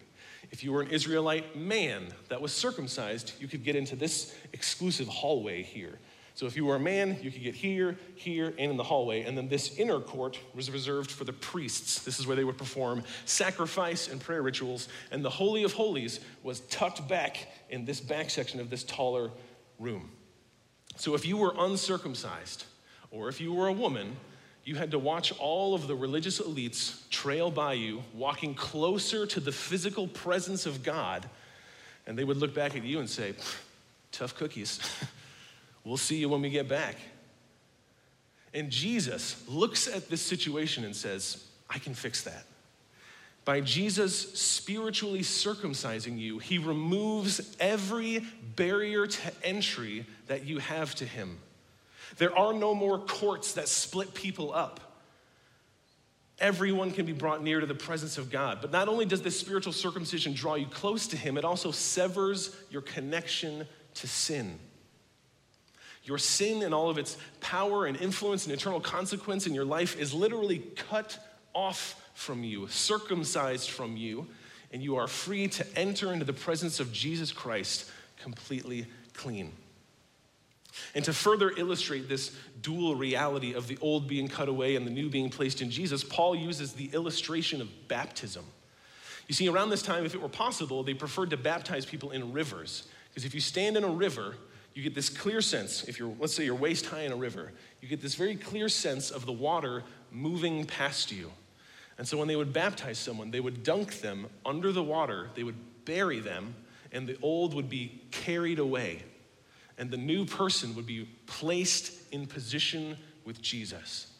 If 0.50 0.62
you 0.62 0.72
were 0.72 0.82
an 0.82 0.90
Israelite 0.90 1.56
man 1.56 2.08
that 2.28 2.40
was 2.40 2.52
circumcised, 2.52 3.32
you 3.40 3.48
could 3.48 3.64
get 3.64 3.74
into 3.74 3.96
this 3.96 4.36
exclusive 4.52 5.08
hallway 5.08 5.62
here. 5.62 5.98
So 6.38 6.46
if 6.46 6.56
you 6.56 6.64
were 6.64 6.76
a 6.76 6.80
man, 6.80 7.18
you 7.20 7.32
could 7.32 7.42
get 7.42 7.56
here, 7.56 7.98
here, 8.14 8.54
and 8.60 8.70
in 8.70 8.76
the 8.76 8.84
hallway. 8.84 9.22
And 9.22 9.36
then 9.36 9.48
this 9.48 9.76
inner 9.76 9.98
court 9.98 10.38
was 10.54 10.70
reserved 10.70 11.10
for 11.10 11.24
the 11.24 11.32
priests. 11.32 12.04
This 12.04 12.20
is 12.20 12.28
where 12.28 12.36
they 12.36 12.44
would 12.44 12.56
perform 12.56 13.02
sacrifice 13.24 14.06
and 14.06 14.20
prayer 14.20 14.40
rituals. 14.40 14.86
And 15.10 15.24
the 15.24 15.30
Holy 15.30 15.64
of 15.64 15.72
Holies 15.72 16.20
was 16.44 16.60
tucked 16.60 17.08
back 17.08 17.48
in 17.70 17.84
this 17.84 17.98
back 17.98 18.30
section 18.30 18.60
of 18.60 18.70
this 18.70 18.84
taller 18.84 19.32
room. 19.80 20.12
So 20.94 21.16
if 21.16 21.26
you 21.26 21.36
were 21.36 21.54
uncircumcised, 21.58 22.66
or 23.10 23.28
if 23.28 23.40
you 23.40 23.52
were 23.52 23.66
a 23.66 23.72
woman, 23.72 24.14
you 24.62 24.76
had 24.76 24.92
to 24.92 24.98
watch 25.00 25.36
all 25.40 25.74
of 25.74 25.88
the 25.88 25.96
religious 25.96 26.40
elites 26.40 27.10
trail 27.10 27.50
by 27.50 27.72
you, 27.72 28.04
walking 28.14 28.54
closer 28.54 29.26
to 29.26 29.40
the 29.40 29.50
physical 29.50 30.06
presence 30.06 30.66
of 30.66 30.84
God. 30.84 31.28
And 32.06 32.16
they 32.16 32.22
would 32.22 32.36
look 32.36 32.54
back 32.54 32.76
at 32.76 32.84
you 32.84 33.00
and 33.00 33.10
say, 33.10 33.34
tough 34.12 34.36
cookies. 34.36 34.78
We'll 35.88 35.96
see 35.96 36.16
you 36.16 36.28
when 36.28 36.42
we 36.42 36.50
get 36.50 36.68
back. 36.68 36.96
And 38.52 38.68
Jesus 38.68 39.42
looks 39.48 39.88
at 39.88 40.10
this 40.10 40.20
situation 40.20 40.84
and 40.84 40.94
says, 40.94 41.42
I 41.70 41.78
can 41.78 41.94
fix 41.94 42.24
that. 42.24 42.44
By 43.46 43.62
Jesus 43.62 44.38
spiritually 44.38 45.20
circumcising 45.20 46.18
you, 46.18 46.40
he 46.40 46.58
removes 46.58 47.56
every 47.58 48.22
barrier 48.54 49.06
to 49.06 49.32
entry 49.42 50.04
that 50.26 50.44
you 50.44 50.58
have 50.58 50.94
to 50.96 51.06
him. 51.06 51.38
There 52.18 52.36
are 52.36 52.52
no 52.52 52.74
more 52.74 52.98
courts 52.98 53.54
that 53.54 53.66
split 53.66 54.12
people 54.12 54.52
up. 54.52 54.80
Everyone 56.38 56.90
can 56.90 57.06
be 57.06 57.14
brought 57.14 57.42
near 57.42 57.60
to 57.60 57.66
the 57.66 57.74
presence 57.74 58.18
of 58.18 58.28
God. 58.28 58.58
But 58.60 58.72
not 58.72 58.88
only 58.88 59.06
does 59.06 59.22
this 59.22 59.40
spiritual 59.40 59.72
circumcision 59.72 60.34
draw 60.34 60.56
you 60.56 60.66
close 60.66 61.06
to 61.06 61.16
him, 61.16 61.38
it 61.38 61.46
also 61.46 61.70
severs 61.70 62.54
your 62.70 62.82
connection 62.82 63.66
to 63.94 64.06
sin. 64.06 64.58
Your 66.08 66.16
sin 66.16 66.62
and 66.62 66.72
all 66.72 66.88
of 66.88 66.96
its 66.96 67.18
power 67.40 67.84
and 67.84 67.94
influence 68.00 68.46
and 68.46 68.54
eternal 68.54 68.80
consequence 68.80 69.46
in 69.46 69.52
your 69.52 69.66
life 69.66 70.00
is 70.00 70.14
literally 70.14 70.60
cut 70.74 71.18
off 71.52 72.02
from 72.14 72.42
you, 72.42 72.66
circumcised 72.68 73.68
from 73.68 73.94
you, 73.94 74.26
and 74.72 74.82
you 74.82 74.96
are 74.96 75.06
free 75.06 75.48
to 75.48 75.78
enter 75.78 76.10
into 76.10 76.24
the 76.24 76.32
presence 76.32 76.80
of 76.80 76.94
Jesus 76.94 77.30
Christ 77.30 77.90
completely 78.22 78.86
clean. 79.12 79.52
And 80.94 81.04
to 81.04 81.12
further 81.12 81.52
illustrate 81.54 82.08
this 82.08 82.34
dual 82.62 82.96
reality 82.96 83.52
of 83.52 83.68
the 83.68 83.76
old 83.82 84.08
being 84.08 84.28
cut 84.28 84.48
away 84.48 84.76
and 84.76 84.86
the 84.86 84.90
new 84.90 85.10
being 85.10 85.28
placed 85.28 85.60
in 85.60 85.70
Jesus, 85.70 86.02
Paul 86.02 86.34
uses 86.34 86.72
the 86.72 86.88
illustration 86.94 87.60
of 87.60 87.68
baptism. 87.86 88.46
You 89.26 89.34
see, 89.34 89.46
around 89.46 89.68
this 89.68 89.82
time, 89.82 90.06
if 90.06 90.14
it 90.14 90.22
were 90.22 90.30
possible, 90.30 90.82
they 90.82 90.94
preferred 90.94 91.28
to 91.30 91.36
baptize 91.36 91.84
people 91.84 92.12
in 92.12 92.32
rivers. 92.32 92.88
Because 93.10 93.26
if 93.26 93.34
you 93.34 93.42
stand 93.42 93.76
in 93.76 93.84
a 93.84 93.90
river, 93.90 94.36
you 94.78 94.84
get 94.84 94.94
this 94.94 95.08
clear 95.08 95.40
sense. 95.40 95.82
If 95.88 95.98
you're, 95.98 96.14
let's 96.20 96.32
say, 96.32 96.44
you're 96.44 96.54
waist 96.54 96.86
high 96.86 97.00
in 97.00 97.10
a 97.10 97.16
river, 97.16 97.50
you 97.80 97.88
get 97.88 98.00
this 98.00 98.14
very 98.14 98.36
clear 98.36 98.68
sense 98.68 99.10
of 99.10 99.26
the 99.26 99.32
water 99.32 99.82
moving 100.12 100.64
past 100.66 101.10
you. 101.10 101.32
And 101.98 102.06
so 102.06 102.16
when 102.16 102.28
they 102.28 102.36
would 102.36 102.52
baptize 102.52 102.96
someone, 102.96 103.32
they 103.32 103.40
would 103.40 103.64
dunk 103.64 104.00
them 104.02 104.28
under 104.46 104.70
the 104.70 104.84
water, 104.84 105.30
they 105.34 105.42
would 105.42 105.56
bury 105.84 106.20
them, 106.20 106.54
and 106.92 107.08
the 107.08 107.18
old 107.22 107.54
would 107.54 107.68
be 107.68 108.00
carried 108.12 108.60
away. 108.60 109.02
And 109.78 109.90
the 109.90 109.96
new 109.96 110.24
person 110.24 110.76
would 110.76 110.86
be 110.86 111.08
placed 111.26 112.12
in 112.12 112.28
position 112.28 112.96
with 113.24 113.42
Jesus. 113.42 114.12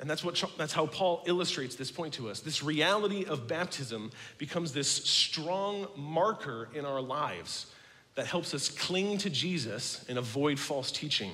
And 0.00 0.08
that's, 0.08 0.24
what, 0.24 0.42
that's 0.56 0.72
how 0.72 0.86
Paul 0.86 1.24
illustrates 1.26 1.76
this 1.76 1.90
point 1.90 2.14
to 2.14 2.30
us. 2.30 2.40
This 2.40 2.62
reality 2.62 3.26
of 3.26 3.48
baptism 3.48 4.12
becomes 4.38 4.72
this 4.72 4.88
strong 4.88 5.88
marker 5.94 6.70
in 6.74 6.86
our 6.86 7.02
lives 7.02 7.66
that 8.14 8.26
helps 8.26 8.54
us 8.54 8.68
cling 8.68 9.18
to 9.18 9.30
Jesus 9.30 10.04
and 10.08 10.18
avoid 10.18 10.58
false 10.58 10.92
teaching. 10.92 11.32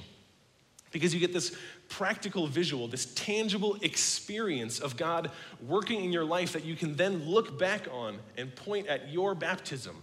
Because 0.91 1.13
you 1.13 1.21
get 1.21 1.33
this 1.33 1.57
practical 1.89 2.47
visual, 2.47 2.89
this 2.89 3.13
tangible 3.15 3.77
experience 3.83 4.79
of 4.79 4.97
God 4.97 5.31
working 5.67 6.05
in 6.05 6.13
your 6.13 6.25
life 6.25 6.53
that 6.53 6.65
you 6.65 6.77
can 6.77 6.97
then 6.97 7.25
look 7.25 7.59
back 7.59 7.89
on 7.91 8.19
and 8.37 8.55
point 8.55 8.87
at 8.87 9.11
your 9.11 9.35
baptism 9.35 9.97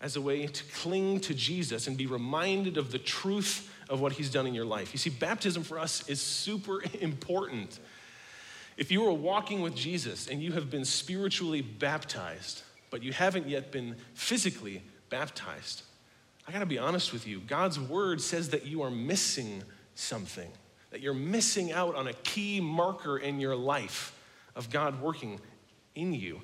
as 0.00 0.16
a 0.16 0.20
way 0.20 0.46
to 0.46 0.64
cling 0.74 1.20
to 1.20 1.34
Jesus 1.34 1.86
and 1.86 1.96
be 1.96 2.06
reminded 2.06 2.76
of 2.76 2.92
the 2.92 2.98
truth 2.98 3.70
of 3.88 4.00
what 4.00 4.12
He's 4.12 4.30
done 4.30 4.46
in 4.46 4.54
your 4.54 4.64
life. 4.64 4.92
You 4.92 4.98
see, 4.98 5.10
baptism 5.10 5.62
for 5.62 5.78
us 5.78 6.06
is 6.08 6.20
super 6.20 6.82
important. 7.00 7.78
If 8.76 8.90
you 8.90 9.06
are 9.06 9.12
walking 9.12 9.62
with 9.62 9.74
Jesus 9.74 10.28
and 10.28 10.42
you 10.42 10.52
have 10.52 10.70
been 10.70 10.84
spiritually 10.84 11.62
baptized, 11.62 12.62
but 12.90 13.02
you 13.02 13.12
haven't 13.12 13.48
yet 13.48 13.72
been 13.72 13.96
physically 14.12 14.82
baptized, 15.08 15.82
I 16.46 16.52
gotta 16.52 16.66
be 16.66 16.78
honest 16.78 17.12
with 17.12 17.26
you. 17.26 17.40
God's 17.40 17.78
word 17.80 18.20
says 18.20 18.50
that 18.50 18.66
you 18.66 18.82
are 18.82 18.90
missing 18.90 19.62
something, 19.94 20.48
that 20.90 21.00
you're 21.00 21.14
missing 21.14 21.72
out 21.72 21.94
on 21.94 22.06
a 22.06 22.12
key 22.12 22.60
marker 22.60 23.18
in 23.18 23.40
your 23.40 23.56
life 23.56 24.16
of 24.54 24.70
God 24.70 25.00
working 25.00 25.40
in 25.94 26.12
you. 26.12 26.40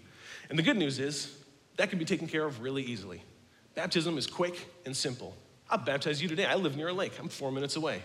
And 0.51 0.59
the 0.59 0.63
good 0.63 0.77
news 0.77 0.99
is 0.99 1.37
that 1.77 1.91
can 1.91 1.99
be 1.99 2.05
taken 2.05 2.27
care 2.27 2.45
of 2.45 2.61
really 2.61 2.83
easily. 2.83 3.23
Baptism 3.75 4.19
is 4.19 4.27
quick 4.27 4.67
and 4.85 4.97
simple. 4.97 5.37
I'll 5.71 5.79
baptize 5.79 6.21
you 6.21 6.29
today. 6.29 6.45
I 6.45 6.57
live 6.57 6.77
near 6.77 6.89
a 6.89 6.93
lake, 6.93 7.13
I'm 7.19 7.29
four 7.29 7.53
minutes 7.53 7.77
away. 7.77 8.03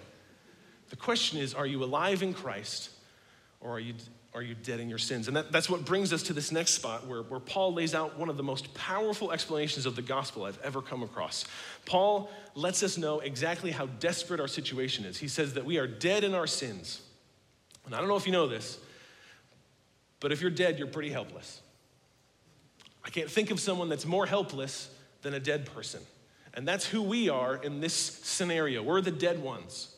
The 0.89 0.95
question 0.95 1.39
is 1.39 1.53
are 1.53 1.65
you 1.65 1.83
alive 1.83 2.21
in 2.21 2.33
Christ 2.33 2.91
or 3.59 3.71
are 3.71 3.79
you, 3.79 3.95
are 4.33 4.41
you 4.41 4.55
dead 4.55 4.79
in 4.79 4.89
your 4.89 4.99
sins? 4.99 5.27
And 5.27 5.37
that, 5.37 5.51
that's 5.51 5.69
what 5.69 5.85
brings 5.85 6.13
us 6.13 6.23
to 6.23 6.33
this 6.33 6.51
next 6.51 6.71
spot 6.71 7.07
where, 7.07 7.23
where 7.23 7.39
Paul 7.39 7.73
lays 7.73 7.95
out 7.95 8.19
one 8.19 8.29
of 8.29 8.37
the 8.37 8.43
most 8.43 8.73
powerful 8.73 9.31
explanations 9.31 9.85
of 9.85 9.95
the 9.95 10.01
gospel 10.01 10.43
I've 10.43 10.59
ever 10.63 10.81
come 10.81 11.01
across. 11.01 11.45
Paul 11.85 12.29
lets 12.53 12.83
us 12.83 12.97
know 12.97 13.19
exactly 13.19 13.71
how 13.71 13.87
desperate 13.99 14.39
our 14.39 14.47
situation 14.47 15.05
is. 15.05 15.17
He 15.17 15.27
says 15.27 15.53
that 15.53 15.65
we 15.65 15.77
are 15.77 15.87
dead 15.87 16.23
in 16.23 16.33
our 16.33 16.47
sins. 16.47 17.01
And 17.85 17.95
I 17.95 17.99
don't 17.99 18.09
know 18.09 18.17
if 18.17 18.25
you 18.25 18.33
know 18.33 18.47
this, 18.47 18.77
but 20.19 20.31
if 20.31 20.41
you're 20.41 20.51
dead, 20.51 20.77
you're 20.77 20.87
pretty 20.87 21.11
helpless. 21.11 21.61
I 23.03 23.09
can't 23.09 23.31
think 23.31 23.51
of 23.51 23.59
someone 23.59 23.87
that's 23.87 24.05
more 24.05 24.25
helpless 24.25 24.89
than 25.21 25.33
a 25.33 25.39
dead 25.39 25.65
person. 25.73 26.01
And 26.53 26.67
that's 26.67 26.85
who 26.85 27.01
we 27.01 27.29
are 27.29 27.55
in 27.55 27.79
this 27.79 27.93
scenario. 27.93 28.83
We're 28.83 29.01
the 29.01 29.11
dead 29.11 29.41
ones. 29.41 29.95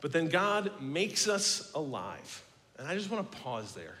But 0.00 0.12
then 0.12 0.28
God 0.28 0.80
makes 0.80 1.28
us 1.28 1.70
alive. 1.74 2.42
And 2.78 2.86
I 2.86 2.94
just 2.94 3.10
want 3.10 3.30
to 3.30 3.38
pause 3.38 3.72
there 3.72 3.96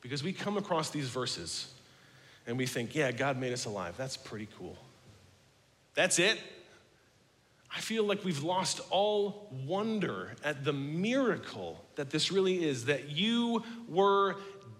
because 0.00 0.22
we 0.22 0.32
come 0.32 0.56
across 0.56 0.90
these 0.90 1.08
verses 1.08 1.72
and 2.46 2.56
we 2.56 2.66
think, 2.66 2.94
yeah, 2.94 3.10
God 3.10 3.38
made 3.38 3.52
us 3.52 3.64
alive. 3.64 3.94
That's 3.96 4.16
pretty 4.16 4.48
cool. 4.58 4.76
That's 5.94 6.18
it. 6.18 6.38
I 7.74 7.80
feel 7.80 8.04
like 8.04 8.24
we've 8.24 8.42
lost 8.42 8.80
all 8.90 9.48
wonder 9.66 10.32
at 10.42 10.64
the 10.64 10.72
miracle 10.72 11.84
that 11.96 12.10
this 12.10 12.32
really 12.32 12.64
is 12.64 12.86
that 12.86 13.10
you 13.10 13.62
were 13.88 14.36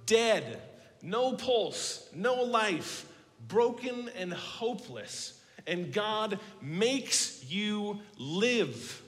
dead, 0.06 0.60
no 1.02 1.32
pulse, 1.32 2.08
no 2.14 2.42
life, 2.42 3.06
broken 3.46 4.10
and 4.16 4.32
hopeless, 4.32 5.40
and 5.66 5.92
God 5.92 6.40
makes 6.62 7.44
you 7.48 8.00
live. 8.16 9.02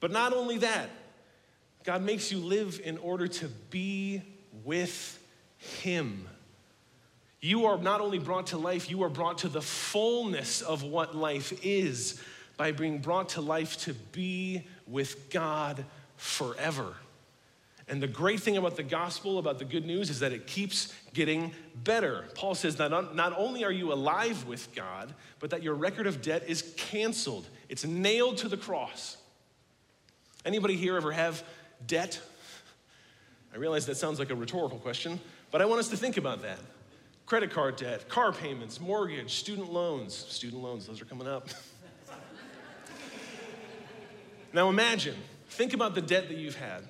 But 0.00 0.10
not 0.10 0.32
only 0.32 0.58
that, 0.58 0.90
God 1.84 2.02
makes 2.02 2.32
you 2.32 2.38
live 2.38 2.80
in 2.82 2.98
order 2.98 3.28
to 3.28 3.48
be 3.70 4.22
with 4.64 5.22
Him. 5.58 6.26
You 7.40 7.66
are 7.66 7.76
not 7.76 8.00
only 8.00 8.18
brought 8.18 8.48
to 8.48 8.58
life, 8.58 8.90
you 8.90 9.02
are 9.02 9.10
brought 9.10 9.38
to 9.38 9.48
the 9.48 9.60
fullness 9.60 10.62
of 10.62 10.82
what 10.82 11.14
life 11.14 11.52
is 11.62 12.20
by 12.56 12.72
being 12.72 12.98
brought 12.98 13.30
to 13.30 13.42
life 13.42 13.76
to 13.80 13.92
be 13.92 14.66
with 14.86 15.28
God 15.28 15.84
forever. 16.16 16.94
And 17.86 18.02
the 18.02 18.08
great 18.08 18.40
thing 18.40 18.56
about 18.56 18.76
the 18.76 18.82
gospel, 18.82 19.38
about 19.38 19.58
the 19.58 19.66
good 19.66 19.84
news, 19.84 20.08
is 20.08 20.20
that 20.20 20.32
it 20.32 20.46
keeps 20.46 20.94
getting 21.12 21.52
better. 21.74 22.24
Paul 22.34 22.54
says 22.54 22.76
that 22.76 22.90
not 22.90 23.34
only 23.36 23.62
are 23.62 23.72
you 23.72 23.92
alive 23.92 24.46
with 24.46 24.74
God, 24.74 25.12
but 25.38 25.50
that 25.50 25.62
your 25.62 25.74
record 25.74 26.06
of 26.06 26.22
debt 26.22 26.44
is 26.48 26.72
canceled. 26.78 27.46
It's 27.68 27.84
nailed 27.84 28.38
to 28.38 28.48
the 28.48 28.56
cross. 28.56 29.18
Anybody 30.46 30.76
here 30.76 30.96
ever 30.96 31.12
have 31.12 31.44
debt? 31.86 32.20
I 33.52 33.56
realize 33.56 33.86
that 33.86 33.96
sounds 33.96 34.18
like 34.18 34.30
a 34.30 34.34
rhetorical 34.34 34.78
question, 34.78 35.20
but 35.50 35.62
I 35.62 35.66
want 35.66 35.80
us 35.80 35.88
to 35.88 35.96
think 35.96 36.16
about 36.16 36.42
that. 36.42 36.58
Credit 37.26 37.50
card 37.50 37.76
debt, 37.76 38.08
car 38.08 38.32
payments, 38.32 38.80
mortgage, 38.80 39.34
student 39.34 39.72
loans. 39.72 40.14
Student 40.14 40.62
loans, 40.62 40.86
those 40.86 41.00
are 41.00 41.06
coming 41.06 41.28
up. 41.28 41.48
now 44.52 44.68
imagine, 44.68 45.16
think 45.50 45.72
about 45.72 45.94
the 45.94 46.02
debt 46.02 46.28
that 46.28 46.36
you've 46.36 46.56
had. 46.56 46.82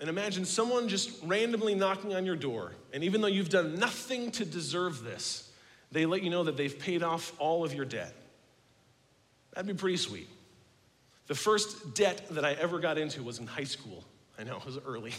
And 0.00 0.10
imagine 0.10 0.44
someone 0.44 0.88
just 0.88 1.22
randomly 1.22 1.74
knocking 1.74 2.14
on 2.14 2.26
your 2.26 2.36
door, 2.36 2.72
and 2.92 3.04
even 3.04 3.20
though 3.20 3.28
you've 3.28 3.48
done 3.48 3.78
nothing 3.78 4.30
to 4.32 4.44
deserve 4.44 5.02
this, 5.02 5.50
they 5.92 6.04
let 6.04 6.22
you 6.22 6.30
know 6.30 6.44
that 6.44 6.56
they've 6.56 6.78
paid 6.78 7.02
off 7.02 7.32
all 7.38 7.64
of 7.64 7.72
your 7.72 7.84
debt. 7.84 8.12
That'd 9.54 9.66
be 9.66 9.78
pretty 9.78 9.96
sweet. 9.96 10.28
The 11.28 11.34
first 11.34 11.94
debt 11.94 12.26
that 12.30 12.44
I 12.44 12.52
ever 12.52 12.78
got 12.78 12.98
into 12.98 13.22
was 13.22 13.38
in 13.38 13.46
high 13.46 13.64
school. 13.64 14.04
I 14.38 14.44
know, 14.44 14.56
it 14.58 14.66
was 14.66 14.78
early. 14.86 15.12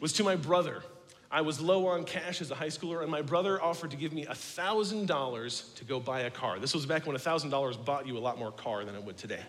was 0.00 0.12
to 0.14 0.24
my 0.24 0.36
brother. 0.36 0.82
I 1.30 1.40
was 1.40 1.60
low 1.60 1.86
on 1.86 2.04
cash 2.04 2.42
as 2.42 2.50
a 2.50 2.54
high 2.54 2.66
schooler, 2.66 3.00
and 3.00 3.10
my 3.10 3.22
brother 3.22 3.62
offered 3.62 3.90
to 3.92 3.96
give 3.96 4.12
me 4.12 4.26
$1,000 4.26 5.74
to 5.76 5.84
go 5.84 5.98
buy 5.98 6.20
a 6.20 6.30
car. 6.30 6.58
This 6.58 6.74
was 6.74 6.84
back 6.84 7.06
when 7.06 7.16
$1,000 7.16 7.84
bought 7.86 8.06
you 8.06 8.18
a 8.18 8.20
lot 8.20 8.38
more 8.38 8.52
car 8.52 8.84
than 8.84 8.94
it 8.94 9.02
would 9.02 9.16
today. 9.16 9.40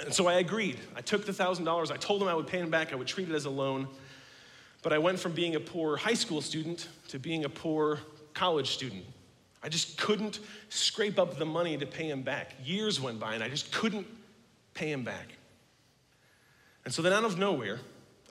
And 0.00 0.14
so 0.14 0.26
I 0.26 0.34
agreed. 0.34 0.78
I 0.96 1.02
took 1.02 1.26
the 1.26 1.32
$1,000. 1.32 1.92
I 1.92 1.96
told 1.96 2.22
him 2.22 2.28
I 2.28 2.34
would 2.34 2.46
pay 2.46 2.60
him 2.60 2.70
back, 2.70 2.92
I 2.92 2.96
would 2.96 3.06
treat 3.06 3.28
it 3.28 3.34
as 3.34 3.44
a 3.44 3.50
loan. 3.50 3.88
But 4.82 4.92
I 4.92 4.98
went 4.98 5.18
from 5.18 5.32
being 5.32 5.54
a 5.56 5.60
poor 5.60 5.96
high 5.96 6.14
school 6.14 6.40
student 6.40 6.88
to 7.08 7.18
being 7.18 7.44
a 7.44 7.48
poor 7.48 7.98
college 8.32 8.70
student. 8.70 9.04
I 9.62 9.68
just 9.68 9.98
couldn't 9.98 10.38
scrape 10.68 11.18
up 11.18 11.36
the 11.36 11.44
money 11.44 11.76
to 11.76 11.84
pay 11.84 12.08
him 12.08 12.22
back. 12.22 12.54
Years 12.64 13.00
went 13.00 13.18
by 13.18 13.34
and 13.34 13.42
I 13.42 13.48
just 13.48 13.72
couldn't 13.72 14.06
pay 14.72 14.92
him 14.92 15.02
back. 15.02 15.34
And 16.88 16.94
so 16.94 17.02
then, 17.02 17.12
out 17.12 17.24
of 17.24 17.38
nowhere, 17.38 17.80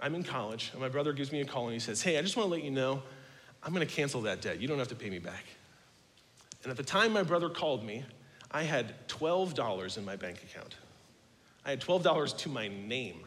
I'm 0.01 0.15
in 0.15 0.23
college, 0.23 0.71
and 0.71 0.81
my 0.81 0.89
brother 0.89 1.13
gives 1.13 1.31
me 1.31 1.41
a 1.41 1.45
call 1.45 1.65
and 1.65 1.73
he 1.73 1.79
says, 1.79 2.01
Hey, 2.01 2.17
I 2.17 2.23
just 2.23 2.35
want 2.35 2.47
to 2.47 2.51
let 2.51 2.63
you 2.63 2.71
know 2.71 3.03
I'm 3.61 3.71
going 3.71 3.85
to 3.85 3.93
cancel 3.93 4.21
that 4.21 4.41
debt. 4.41 4.59
You 4.59 4.67
don't 4.67 4.79
have 4.79 4.87
to 4.87 4.95
pay 4.95 5.11
me 5.11 5.19
back. 5.19 5.45
And 6.63 6.71
at 6.71 6.75
the 6.75 6.81
time 6.81 7.13
my 7.13 7.21
brother 7.21 7.49
called 7.49 7.85
me, 7.85 8.03
I 8.49 8.63
had 8.63 9.07
$12 9.09 9.99
in 9.99 10.05
my 10.05 10.15
bank 10.15 10.41
account. 10.41 10.75
I 11.65 11.69
had 11.69 11.81
$12 11.81 12.35
to 12.35 12.49
my 12.49 12.67
name. 12.67 13.19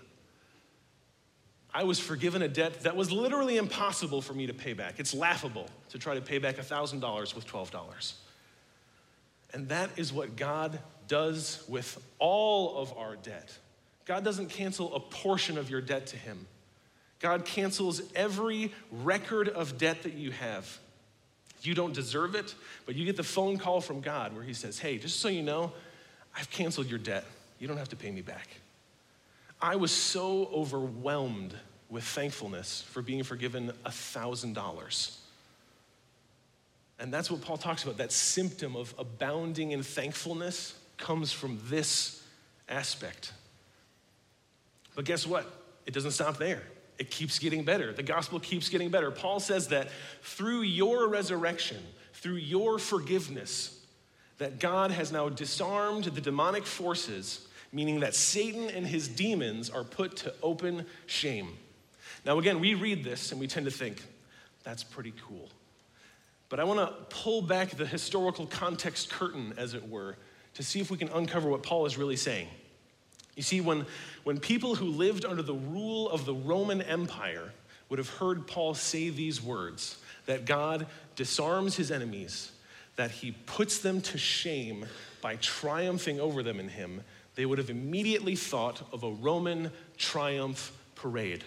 I 1.72 1.84
was 1.84 2.00
forgiven 2.00 2.42
a 2.42 2.48
debt 2.48 2.80
that 2.80 2.96
was 2.96 3.12
literally 3.12 3.56
impossible 3.56 4.22
for 4.22 4.34
me 4.34 4.48
to 4.48 4.52
pay 4.52 4.72
back. 4.72 4.98
It's 4.98 5.14
laughable 5.14 5.68
to 5.90 5.98
try 6.00 6.16
to 6.16 6.20
pay 6.20 6.38
back 6.38 6.56
$1,000 6.56 7.34
with 7.36 7.46
$12. 7.46 8.14
And 9.54 9.68
that 9.68 9.90
is 9.96 10.12
what 10.12 10.34
God 10.34 10.80
does 11.06 11.62
with 11.68 12.04
all 12.18 12.78
of 12.78 12.98
our 12.98 13.14
debt. 13.14 13.56
God 14.06 14.24
doesn't 14.24 14.48
cancel 14.48 14.94
a 14.94 15.00
portion 15.00 15.58
of 15.58 15.70
your 15.70 15.80
debt 15.80 16.06
to 16.08 16.16
Him, 16.16 16.46
God 17.20 17.44
cancels 17.44 18.02
every 18.14 18.72
record 18.90 19.48
of 19.48 19.78
debt 19.78 20.02
that 20.04 20.14
you 20.14 20.30
have. 20.30 20.78
You 21.62 21.74
don't 21.74 21.92
deserve 21.92 22.34
it, 22.34 22.54
but 22.86 22.94
you 22.94 23.04
get 23.04 23.16
the 23.16 23.22
phone 23.22 23.58
call 23.58 23.82
from 23.82 24.00
God 24.00 24.34
where 24.34 24.42
He 24.42 24.54
says, 24.54 24.78
Hey, 24.78 24.96
just 24.98 25.20
so 25.20 25.28
you 25.28 25.42
know, 25.42 25.72
I've 26.36 26.50
canceled 26.50 26.88
your 26.88 26.98
debt. 26.98 27.24
You 27.58 27.68
don't 27.68 27.76
have 27.76 27.90
to 27.90 27.96
pay 27.96 28.10
me 28.10 28.22
back. 28.22 28.48
I 29.60 29.76
was 29.76 29.90
so 29.90 30.48
overwhelmed 30.54 31.54
with 31.90 32.04
thankfulness 32.04 32.82
for 32.82 33.02
being 33.02 33.22
forgiven 33.22 33.72
$1,000. 33.84 35.16
And 36.98 37.12
that's 37.12 37.30
what 37.30 37.40
Paul 37.40 37.58
talks 37.58 37.82
about. 37.82 37.98
That 37.98 38.12
symptom 38.12 38.76
of 38.76 38.94
abounding 38.98 39.72
in 39.72 39.82
thankfulness 39.82 40.74
comes 40.96 41.32
from 41.32 41.58
this 41.64 42.22
aspect. 42.68 43.32
But 45.00 45.06
guess 45.06 45.26
what? 45.26 45.46
It 45.86 45.94
doesn't 45.94 46.10
stop 46.10 46.36
there. 46.36 46.60
it 47.00 47.10
keeps 47.10 47.38
getting 47.38 47.64
better. 47.64 47.94
The 47.94 48.02
gospel 48.02 48.38
keeps 48.38 48.68
getting 48.68 48.90
better. 48.90 49.10
Paul 49.10 49.40
says 49.40 49.68
that 49.68 49.88
through 50.20 50.60
your 50.60 51.08
resurrection, 51.08 51.78
through 52.12 52.34
your 52.34 52.78
forgiveness, 52.78 53.82
that 54.36 54.60
God 54.60 54.90
has 54.90 55.10
now 55.10 55.30
disarmed 55.30 56.04
the 56.04 56.20
demonic 56.20 56.66
forces, 56.66 57.48
meaning 57.72 58.00
that 58.00 58.14
Satan 58.14 58.68
and 58.68 58.86
his 58.86 59.08
demons 59.08 59.70
are 59.70 59.82
put 59.82 60.18
to 60.18 60.34
open 60.42 60.84
shame. 61.06 61.56
Now, 62.26 62.38
again, 62.38 62.60
we 62.60 62.74
read 62.74 63.02
this 63.02 63.32
and 63.32 63.40
we 63.40 63.46
tend 63.46 63.64
to 63.64 63.72
think, 63.72 64.02
that's 64.62 64.84
pretty 64.84 65.14
cool. 65.26 65.48
But 66.50 66.60
I 66.60 66.64
want 66.64 66.80
to 66.80 66.94
pull 67.08 67.40
back 67.40 67.70
the 67.70 67.86
historical 67.86 68.44
context 68.44 69.08
curtain, 69.08 69.54
as 69.56 69.72
it 69.72 69.88
were, 69.88 70.16
to 70.52 70.62
see 70.62 70.80
if 70.80 70.90
we 70.90 70.98
can 70.98 71.08
uncover 71.08 71.48
what 71.48 71.62
Paul 71.62 71.86
is 71.86 71.96
really 71.96 72.16
saying. 72.16 72.48
You 73.36 73.42
see, 73.42 73.60
when, 73.60 73.86
when 74.24 74.38
people 74.38 74.74
who 74.74 74.86
lived 74.86 75.24
under 75.24 75.42
the 75.42 75.54
rule 75.54 76.10
of 76.10 76.26
the 76.26 76.34
Roman 76.34 76.82
Empire 76.82 77.52
would 77.88 77.98
have 77.98 78.08
heard 78.08 78.46
Paul 78.46 78.74
say 78.74 79.10
these 79.10 79.42
words 79.42 79.98
that 80.26 80.44
God 80.44 80.86
disarms 81.16 81.76
his 81.76 81.90
enemies, 81.90 82.52
that 82.96 83.10
he 83.10 83.32
puts 83.46 83.78
them 83.78 84.00
to 84.02 84.18
shame 84.18 84.86
by 85.20 85.36
triumphing 85.36 86.20
over 86.20 86.42
them 86.42 86.60
in 86.60 86.68
him, 86.68 87.02
they 87.34 87.46
would 87.46 87.58
have 87.58 87.70
immediately 87.70 88.36
thought 88.36 88.82
of 88.92 89.02
a 89.02 89.10
Roman 89.10 89.70
triumph 89.96 90.72
parade. 90.94 91.44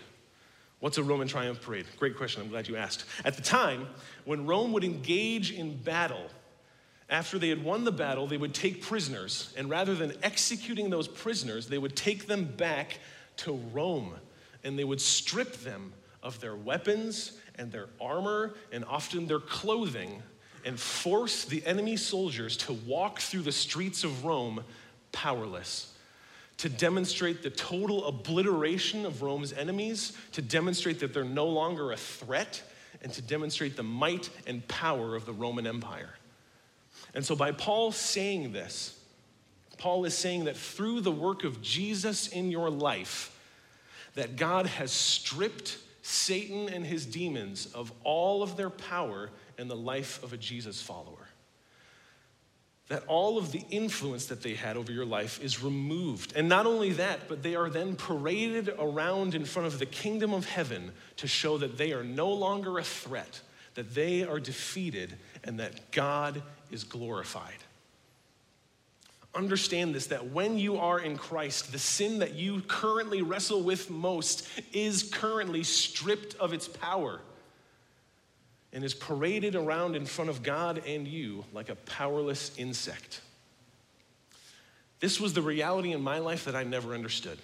What's 0.80 0.98
a 0.98 1.04
Roman 1.04 1.28
triumph 1.28 1.62
parade? 1.62 1.86
Great 1.98 2.18
question, 2.18 2.42
I'm 2.42 2.50
glad 2.50 2.68
you 2.68 2.76
asked. 2.76 3.06
At 3.24 3.36
the 3.36 3.42
time, 3.42 3.88
when 4.26 4.46
Rome 4.46 4.74
would 4.74 4.84
engage 4.84 5.52
in 5.52 5.78
battle, 5.78 6.30
after 7.14 7.38
they 7.38 7.50
had 7.50 7.64
won 7.64 7.84
the 7.84 7.92
battle, 7.92 8.26
they 8.26 8.38
would 8.38 8.56
take 8.56 8.82
prisoners, 8.82 9.54
and 9.56 9.70
rather 9.70 9.94
than 9.94 10.14
executing 10.24 10.90
those 10.90 11.08
prisoners, 11.08 11.68
they 11.68 11.78
would 11.78 11.96
take 11.96 12.26
them 12.26 12.44
back 12.44 12.98
to 13.38 13.54
Rome, 13.72 14.16
and 14.64 14.80
they 14.80 14.84
would 14.84 15.00
strip 15.00 15.58
them 15.58 15.94
of 16.24 16.42
their 16.42 16.56
weapons 16.56 17.34
and 17.60 17.72
their 17.72 17.88
armor 18.02 18.56
and 18.72 18.84
often 18.86 19.28
their 19.28 19.40
clothing 19.40 20.24
and 20.66 20.80
force 20.80 21.46
the 21.46 21.64
enemy 21.68 21.98
soldiers 21.98 22.58
to 22.58 22.74
walk 22.74 23.20
through 23.20 23.44
the 23.44 23.52
streets 23.52 24.04
of 24.04 24.26
Rome 24.26 24.64
powerless, 25.12 25.94
to 26.58 26.68
demonstrate 26.68 27.44
the 27.44 27.52
total 27.52 28.08
obliteration 28.08 29.06
of 29.06 29.22
Rome's 29.22 29.54
enemies, 29.54 30.18
to 30.32 30.42
demonstrate 30.42 31.00
that 31.02 31.14
they're 31.14 31.24
no 31.24 31.46
longer 31.46 31.92
a 31.92 31.98
threat, 31.98 32.64
and 33.04 33.14
to 33.14 33.22
demonstrate 33.22 33.76
the 33.76 33.84
might 33.84 34.32
and 34.48 34.68
power 34.68 35.16
of 35.16 35.28
the 35.28 35.34
Roman 35.34 35.68
Empire. 35.68 36.16
And 37.14 37.26
so, 37.26 37.36
by 37.36 37.52
Paul 37.52 37.92
saying 37.92 38.54
this, 38.54 39.00
Paul 39.78 40.06
is 40.06 40.18
saying 40.18 40.46
that 40.46 40.58
through 40.58 41.02
the 41.02 41.12
work 41.12 41.44
of 41.44 41.62
Jesus 41.62 42.28
in 42.28 42.50
your 42.50 42.70
life, 42.70 43.38
that 44.16 44.36
God 44.36 44.66
has 44.66 44.92
stripped 44.92 45.78
Satan 46.02 46.70
and 46.70 46.86
his 46.86 47.06
demons 47.06 47.68
of 47.74 47.92
all 48.04 48.44
of 48.44 48.58
their 48.58 48.70
power 48.70 49.30
in 49.58 49.68
the 49.68 49.76
life 49.76 50.22
of 50.24 50.34
a 50.34 50.38
Jesus 50.38 50.82
follower. 50.82 51.28
That 52.90 53.04
all 53.08 53.38
of 53.38 53.52
the 53.52 53.64
influence 53.70 54.26
that 54.28 54.44
they 54.44 54.54
had 54.54 54.76
over 54.76 54.92
your 54.92 55.06
life 55.06 55.42
is 55.42 55.64
removed. 55.64 56.34
And 56.36 56.50
not 56.50 56.66
only 56.66 56.92
that, 56.94 57.30
but 57.30 57.42
they 57.42 57.56
are 57.56 57.70
then 57.70 57.96
paraded 57.96 58.70
around 58.78 59.34
in 59.34 59.46
front 59.46 59.68
of 59.68 59.80
the 59.80 59.86
kingdom 59.86 60.34
of 60.34 60.46
heaven 60.46 60.92
to 61.18 61.28
show 61.28 61.58
that 61.60 61.78
they 61.78 61.94
are 61.94 62.04
no 62.04 62.32
longer 62.32 62.78
a 62.78 62.84
threat, 62.84 63.40
that 63.76 63.96
they 63.96 64.24
are 64.24 64.40
defeated, 64.40 65.16
and 65.44 65.60
that 65.60 65.92
God 65.92 66.44
is 66.74 66.84
glorified. 66.84 67.64
Understand 69.36 69.96
this 69.96 70.08
that 70.08 70.32
when 70.32 70.58
you 70.58 70.78
are 70.78 71.00
in 71.00 71.18
Christ, 71.18 71.72
the 71.72 71.80
sin 71.80 72.20
that 72.20 72.36
you 72.36 72.62
currently 72.68 73.22
wrestle 73.22 73.62
with 73.62 73.90
most 73.90 74.48
is 74.74 75.04
currently 75.04 75.64
stripped 75.64 76.36
of 76.36 76.54
its 76.54 76.68
power 76.68 77.22
and 78.74 78.84
is 78.84 78.94
paraded 78.94 79.56
around 79.56 79.96
in 79.96 80.06
front 80.06 80.30
of 80.30 80.44
God 80.44 80.84
and 80.86 81.08
you 81.08 81.46
like 81.54 81.70
a 81.70 81.76
powerless 81.76 82.52
insect. 82.58 83.22
This 85.00 85.20
was 85.20 85.34
the 85.34 85.42
reality 85.42 85.92
in 85.92 86.02
my 86.02 86.20
life 86.20 86.46
that 86.46 86.56
I 86.56 86.64
never 86.64 86.94
understood 86.94 87.38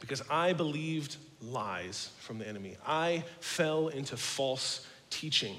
because 0.00 0.22
I 0.30 0.52
believed 0.52 1.16
lies 1.42 2.10
from 2.18 2.38
the 2.38 2.48
enemy. 2.48 2.76
I 2.86 3.24
fell 3.40 3.88
into 3.88 4.16
false 4.16 4.86
teaching. 5.10 5.56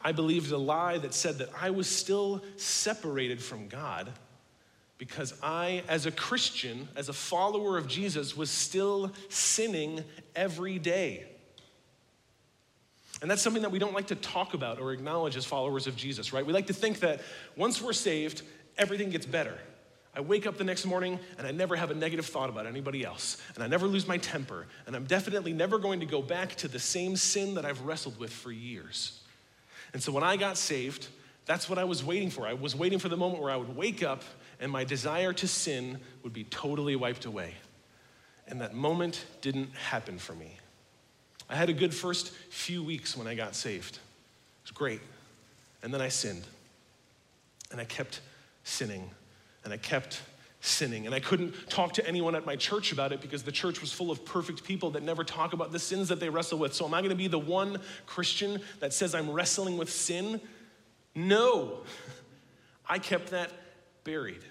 I 0.00 0.12
believed 0.12 0.52
a 0.52 0.58
lie 0.58 0.98
that 0.98 1.14
said 1.14 1.38
that 1.38 1.48
I 1.60 1.70
was 1.70 1.88
still 1.88 2.42
separated 2.56 3.42
from 3.42 3.68
God 3.68 4.12
because 4.98 5.34
I, 5.42 5.82
as 5.88 6.06
a 6.06 6.10
Christian, 6.10 6.88
as 6.96 7.08
a 7.08 7.12
follower 7.12 7.76
of 7.76 7.86
Jesus, 7.86 8.36
was 8.36 8.50
still 8.50 9.12
sinning 9.28 10.02
every 10.34 10.78
day. 10.78 11.26
And 13.20 13.30
that's 13.30 13.42
something 13.42 13.62
that 13.62 13.70
we 13.70 13.78
don't 13.78 13.94
like 13.94 14.08
to 14.08 14.14
talk 14.14 14.54
about 14.54 14.78
or 14.78 14.92
acknowledge 14.92 15.36
as 15.36 15.44
followers 15.44 15.86
of 15.86 15.96
Jesus, 15.96 16.32
right? 16.32 16.44
We 16.44 16.52
like 16.52 16.66
to 16.66 16.74
think 16.74 17.00
that 17.00 17.20
once 17.56 17.80
we're 17.80 17.92
saved, 17.92 18.42
everything 18.78 19.10
gets 19.10 19.26
better. 19.26 19.56
I 20.14 20.20
wake 20.20 20.46
up 20.46 20.56
the 20.56 20.64
next 20.64 20.86
morning 20.86 21.18
and 21.36 21.46
I 21.46 21.50
never 21.50 21.76
have 21.76 21.90
a 21.90 21.94
negative 21.94 22.26
thought 22.26 22.48
about 22.48 22.66
anybody 22.66 23.04
else, 23.04 23.36
and 23.54 23.62
I 23.62 23.66
never 23.66 23.86
lose 23.86 24.08
my 24.08 24.16
temper, 24.16 24.66
and 24.86 24.96
I'm 24.96 25.04
definitely 25.04 25.52
never 25.52 25.78
going 25.78 26.00
to 26.00 26.06
go 26.06 26.22
back 26.22 26.54
to 26.56 26.68
the 26.68 26.78
same 26.78 27.16
sin 27.16 27.54
that 27.54 27.66
I've 27.66 27.82
wrestled 27.82 28.18
with 28.18 28.32
for 28.32 28.50
years. 28.50 29.20
And 29.92 30.02
so 30.02 30.12
when 30.12 30.22
I 30.22 30.36
got 30.36 30.56
saved, 30.56 31.08
that's 31.46 31.68
what 31.68 31.78
I 31.78 31.84
was 31.84 32.04
waiting 32.04 32.30
for. 32.30 32.46
I 32.46 32.54
was 32.54 32.74
waiting 32.74 32.98
for 32.98 33.08
the 33.08 33.16
moment 33.16 33.42
where 33.42 33.52
I 33.52 33.56
would 33.56 33.76
wake 33.76 34.02
up 34.02 34.22
and 34.60 34.70
my 34.70 34.84
desire 34.84 35.32
to 35.34 35.48
sin 35.48 35.98
would 36.22 36.32
be 36.32 36.44
totally 36.44 36.96
wiped 36.96 37.24
away. 37.24 37.54
And 38.48 38.60
that 38.60 38.74
moment 38.74 39.24
didn't 39.40 39.74
happen 39.74 40.18
for 40.18 40.34
me. 40.34 40.56
I 41.48 41.54
had 41.56 41.68
a 41.68 41.72
good 41.72 41.94
first 41.94 42.32
few 42.50 42.82
weeks 42.82 43.16
when 43.16 43.26
I 43.26 43.34
got 43.34 43.54
saved. 43.54 43.96
It 43.96 44.64
was 44.64 44.70
great. 44.72 45.00
And 45.82 45.92
then 45.94 46.00
I 46.00 46.08
sinned. 46.08 46.44
And 47.70 47.80
I 47.80 47.84
kept 47.84 48.20
sinning. 48.64 49.10
And 49.64 49.72
I 49.72 49.76
kept 49.76 50.22
sinning. 50.66 51.06
And 51.06 51.14
I 51.14 51.20
couldn't 51.20 51.68
talk 51.68 51.94
to 51.94 52.06
anyone 52.06 52.34
at 52.34 52.44
my 52.44 52.56
church 52.56 52.92
about 52.92 53.12
it 53.12 53.20
because 53.20 53.42
the 53.42 53.52
church 53.52 53.80
was 53.80 53.92
full 53.92 54.10
of 54.10 54.24
perfect 54.24 54.64
people 54.64 54.90
that 54.90 55.02
never 55.02 55.24
talk 55.24 55.52
about 55.52 55.72
the 55.72 55.78
sins 55.78 56.08
that 56.08 56.20
they 56.20 56.28
wrestle 56.28 56.58
with. 56.58 56.74
So, 56.74 56.84
am 56.86 56.94
I 56.94 57.00
going 57.00 57.10
to 57.10 57.16
be 57.16 57.28
the 57.28 57.38
one 57.38 57.80
Christian 58.06 58.60
that 58.80 58.92
says 58.92 59.14
I'm 59.14 59.30
wrestling 59.30 59.78
with 59.78 59.90
sin? 59.90 60.40
No. 61.14 61.80
I 62.88 62.98
kept 62.98 63.30
that 63.30 63.50
buried. 64.04 64.44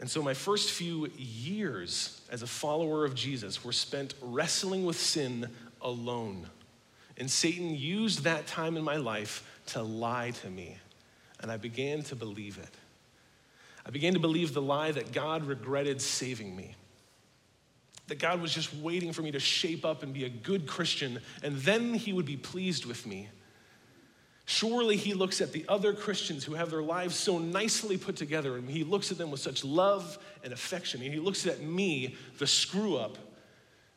And 0.00 0.08
so, 0.08 0.22
my 0.22 0.34
first 0.34 0.70
few 0.70 1.10
years 1.16 2.20
as 2.30 2.42
a 2.42 2.46
follower 2.46 3.04
of 3.04 3.14
Jesus 3.14 3.64
were 3.64 3.72
spent 3.72 4.14
wrestling 4.22 4.84
with 4.84 4.98
sin 4.98 5.48
alone. 5.80 6.46
And 7.16 7.28
Satan 7.28 7.74
used 7.74 8.24
that 8.24 8.46
time 8.46 8.76
in 8.76 8.84
my 8.84 8.96
life 8.96 9.60
to 9.66 9.82
lie 9.82 10.30
to 10.42 10.50
me. 10.50 10.76
And 11.40 11.50
I 11.50 11.56
began 11.56 12.02
to 12.04 12.16
believe 12.16 12.58
it. 12.58 12.74
I 13.88 13.90
began 13.90 14.12
to 14.12 14.20
believe 14.20 14.52
the 14.52 14.60
lie 14.60 14.92
that 14.92 15.12
God 15.12 15.44
regretted 15.44 16.02
saving 16.02 16.54
me. 16.54 16.74
That 18.08 18.18
God 18.18 18.42
was 18.42 18.52
just 18.52 18.74
waiting 18.74 19.14
for 19.14 19.22
me 19.22 19.30
to 19.30 19.40
shape 19.40 19.82
up 19.86 20.02
and 20.02 20.12
be 20.12 20.24
a 20.24 20.28
good 20.28 20.66
Christian, 20.66 21.20
and 21.42 21.56
then 21.56 21.94
He 21.94 22.12
would 22.12 22.26
be 22.26 22.36
pleased 22.36 22.84
with 22.84 23.06
me. 23.06 23.30
Surely 24.44 24.96
He 24.96 25.14
looks 25.14 25.40
at 25.40 25.52
the 25.52 25.64
other 25.68 25.94
Christians 25.94 26.44
who 26.44 26.52
have 26.52 26.70
their 26.70 26.82
lives 26.82 27.16
so 27.16 27.38
nicely 27.38 27.96
put 27.96 28.14
together, 28.14 28.58
and 28.58 28.68
He 28.68 28.84
looks 28.84 29.10
at 29.10 29.16
them 29.16 29.30
with 29.30 29.40
such 29.40 29.64
love 29.64 30.18
and 30.44 30.52
affection. 30.52 31.02
And 31.02 31.12
He 31.12 31.18
looks 31.18 31.46
at 31.46 31.62
me, 31.62 32.14
the 32.38 32.46
screw 32.46 32.96
up, 32.96 33.16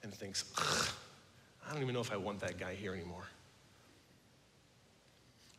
and 0.03 0.13
thinks, 0.13 0.45
I 0.57 1.73
don't 1.73 1.81
even 1.81 1.93
know 1.93 2.01
if 2.01 2.13
I 2.13 2.17
want 2.17 2.39
that 2.39 2.57
guy 2.57 2.75
here 2.75 2.93
anymore. 2.93 3.27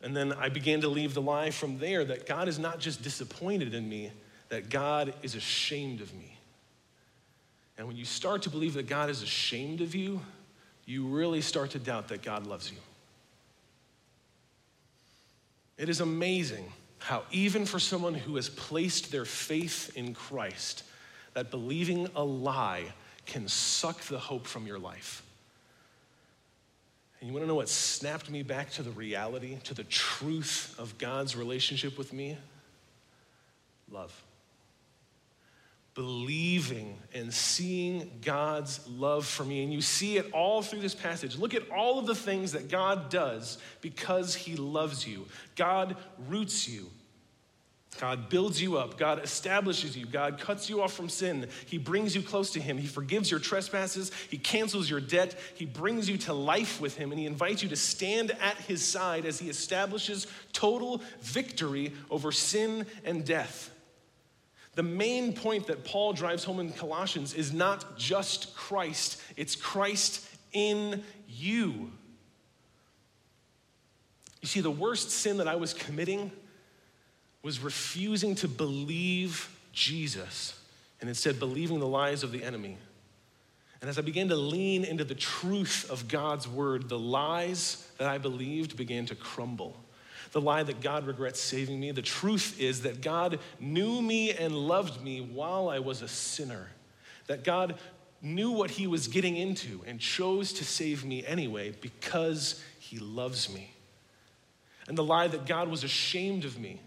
And 0.03 0.17
then 0.17 0.33
I 0.33 0.49
began 0.49 0.81
to 0.81 0.89
leave 0.89 1.13
the 1.13 1.23
lie 1.23 1.51
from 1.51 1.79
there 1.79 2.05
that 2.07 2.27
God 2.27 2.49
is 2.49 2.59
not 2.59 2.81
just 2.81 3.03
disappointed 3.03 3.75
in 3.75 3.89
me, 3.89 4.11
that 4.53 4.69
God 4.69 5.15
is 5.23 5.35
ashamed 5.35 6.03
of 6.03 6.13
me. 6.13 6.37
And 7.79 7.89
when 7.89 7.97
you 7.97 8.05
start 8.05 8.43
to 8.43 8.51
believe 8.51 8.75
that 8.75 8.87
God 8.87 9.09
is 9.09 9.23
ashamed 9.23 9.81
of 9.81 9.95
you, 9.95 10.21
you 10.85 11.07
really 11.07 11.41
start 11.41 11.71
to 11.71 11.79
doubt 11.79 12.09
that 12.09 12.21
God 12.21 12.47
loves 12.47 12.71
you. 12.71 12.77
It 15.79 15.89
is 15.89 16.03
amazing 16.03 16.71
how, 16.99 17.23
even 17.31 17.65
for 17.65 17.79
someone 17.79 18.13
who 18.13 18.37
has 18.37 18.51
placed 18.51 19.11
their 19.11 19.25
faith 19.25 19.91
in 19.97 20.13
Christ, 20.13 20.85
that 21.33 21.51
believing 21.51 22.11
a 22.15 22.23
lie 22.23 22.85
can 23.25 23.49
suck 23.49 24.03
the 24.03 24.19
hope 24.19 24.47
from 24.47 24.67
your 24.67 24.79
life. 24.79 25.23
And 27.21 27.29
you 27.29 27.33
wanna 27.33 27.47
know 27.47 27.55
what 27.55 27.71
snapped 27.71 28.29
me 28.29 28.43
back 28.43 28.69
to 28.73 28.83
the 28.83 28.91
reality, 28.91 29.57
to 29.65 29.73
the 29.73 29.85
truth 29.85 30.79
of 30.79 30.99
God's 30.99 31.37
relationship 31.37 31.97
with 31.97 32.13
me? 32.13 32.37
Love. 33.91 34.13
Believing 35.95 36.99
and 37.15 37.33
seeing 37.33 38.11
God's 38.23 38.81
love 38.89 39.27
for 39.27 39.45
me. 39.45 39.63
And 39.63 39.73
you 39.73 39.83
see 39.83 40.17
it 40.17 40.33
all 40.33 40.63
through 40.63 40.81
this 40.81 40.95
passage. 40.95 41.37
Look 41.37 41.55
at 41.55 41.71
all 41.71 41.99
of 41.99 42.07
the 42.07 42.15
things 42.15 42.53
that 42.53 42.71
God 42.71 43.11
does 43.11 43.59
because 43.83 44.35
He 44.35 44.57
loves 44.57 45.07
you. 45.07 45.27
God 45.55 45.97
roots 46.29 46.67
you. 46.67 46.87
God 48.01 48.31
builds 48.31 48.61
you 48.61 48.79
up. 48.79 48.97
God 48.97 49.23
establishes 49.23 49.97
you. 49.97 50.07
God 50.07 50.39
cuts 50.41 50.71
you 50.71 50.83
off 50.83 50.95
from 50.95 51.09
sin. 51.09 51.49
He 51.67 51.77
brings 51.77 52.17
you 52.17 52.23
close 52.23 52.51
to 52.53 52.61
Him. 52.61 52.79
He 52.79 52.87
forgives 52.87 53.31
your 53.31 53.41
trespasses. 53.41 54.11
He 54.31 54.39
cancels 54.39 54.89
your 54.89 55.01
debt. 55.01 55.39
He 55.57 55.67
brings 55.67 56.09
you 56.09 56.17
to 56.19 56.33
life 56.33 56.81
with 56.81 56.97
Him. 56.97 57.13
And 57.13 57.21
He 57.21 57.27
invites 57.27 57.63
you 57.63 57.69
to 57.69 57.77
stand 57.77 58.31
at 58.41 58.57
His 58.57 58.83
side 58.83 59.27
as 59.27 59.39
He 59.39 59.51
establishes 59.51 60.27
total 60.53 61.03
victory 61.21 61.93
over 62.11 62.33
sin 62.33 62.87
and 63.05 63.25
death. 63.27 63.71
The 64.75 64.83
main 64.83 65.35
point 65.35 65.67
that 65.67 65.85
Paul 65.85 66.13
drives 66.13 66.45
home 66.45 66.59
in 66.59 66.73
Colossians 66.73 67.35
is 67.35 67.53
not 67.53 67.99
just 67.99 68.57
Christ, 68.57 69.21
it's 69.37 69.55
Christ 69.55 70.27
in 70.53 71.03
you. 71.29 71.91
You 74.41 74.49
see, 74.49 74.61
the 74.61 74.71
worst 74.71 75.11
sin 75.11 75.37
that 75.37 75.47
I 75.47 75.55
was 75.55 75.73
committing 75.73 76.33
was 77.43 77.61
refusing 77.61 78.35
to 78.37 78.49
believe 78.49 79.49
Jesus 79.73 80.59
and 81.01 81.09
instead 81.09 81.39
believing 81.39 81.81
the 81.81 81.87
lies 81.87 82.23
of 82.23 82.33
the 82.33 82.43
enemy. 82.43 82.77
And 83.81 83.91
as 83.91 83.99
I 83.99 84.03
began 84.03 84.29
to 84.29 84.37
lean 84.37 84.85
into 84.85 85.05
the 85.05 85.15
truth 85.15 85.91
of 85.91 86.07
God's 86.07 86.47
word, 86.47 86.89
the 86.89 86.99
lies 86.99 87.89
that 87.99 88.09
I 88.09 88.19
believed 88.19 88.77
began 88.77 89.07
to 89.07 89.17
crumble. 89.17 89.77
The 90.33 90.41
lie 90.41 90.63
that 90.63 90.81
God 90.81 91.07
regrets 91.07 91.41
saving 91.41 91.79
me, 91.79 91.91
the 91.93 92.03
truth 92.03 92.59
is 92.61 92.83
that 92.83 93.03
God 93.03 93.39
knew 93.61 94.01
me 94.03 94.33
and 94.33 94.55
loved 94.55 95.03
me 95.03 95.21
while 95.21 95.69
I 95.69 95.79
was 95.79 96.03
a 96.03 96.09
sinner. 96.09 96.69
That 97.27 97.45
God 97.45 97.79
knew 98.21 98.51
what 98.51 98.71
he 98.71 98.87
was 98.87 99.09
getting 99.09 99.37
into 99.37 99.83
and 99.87 100.01
chose 100.01 100.53
to 100.55 100.65
save 100.65 101.05
me 101.05 101.25
anyway 101.27 101.75
because 101.81 102.63
he 102.79 102.99
loves 102.99 103.53
me. 103.53 103.73
And 104.89 104.97
the 104.97 105.05
lie 105.05 105.29
that 105.29 105.47
God 105.47 105.69
was 105.69 105.85
ashamed 105.85 106.45
of 106.45 106.59
me 106.59 106.81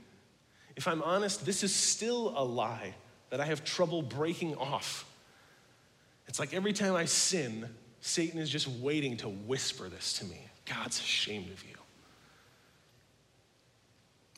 if 0.75 0.87
I'm 0.87 1.01
honest, 1.03 1.45
this 1.45 1.63
is 1.63 1.73
still 1.73 2.33
a 2.35 2.43
lie 2.43 2.93
that 3.29 3.39
I 3.39 3.45
have 3.45 3.63
trouble 3.63 4.01
breaking 4.01 4.55
off. 4.55 5.05
It's 6.27 6.39
like 6.39 6.53
every 6.53 6.73
time 6.73 6.95
I 6.95 7.05
sin, 7.05 7.69
Satan 8.01 8.39
is 8.39 8.49
just 8.49 8.67
waiting 8.67 9.17
to 9.17 9.29
whisper 9.29 9.89
this 9.89 10.13
to 10.19 10.25
me 10.25 10.47
God's 10.65 10.99
ashamed 10.99 11.51
of 11.51 11.63
you. 11.63 11.74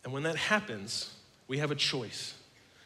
And 0.08 0.14
when 0.14 0.24
that 0.24 0.38
happens, 0.38 1.14
we 1.50 1.58
have 1.58 1.70
a 1.70 1.76
choice. 1.76 2.34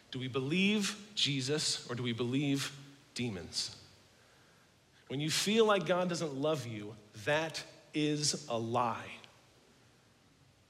Do 0.09 0.17
we 0.17 0.27
believe 0.27 0.97
Jesus 1.13 1.85
or 1.87 1.93
do 1.93 2.01
we 2.01 2.13
believe 2.13 2.75
demons? 3.13 3.75
When 5.07 5.19
you 5.19 5.29
feel 5.29 5.67
like 5.67 5.85
God 5.85 6.09
doesn't 6.09 6.33
love 6.33 6.65
you, 6.65 6.95
that 7.25 7.63
is 7.93 8.47
a 8.49 8.57
lie. 8.57 9.11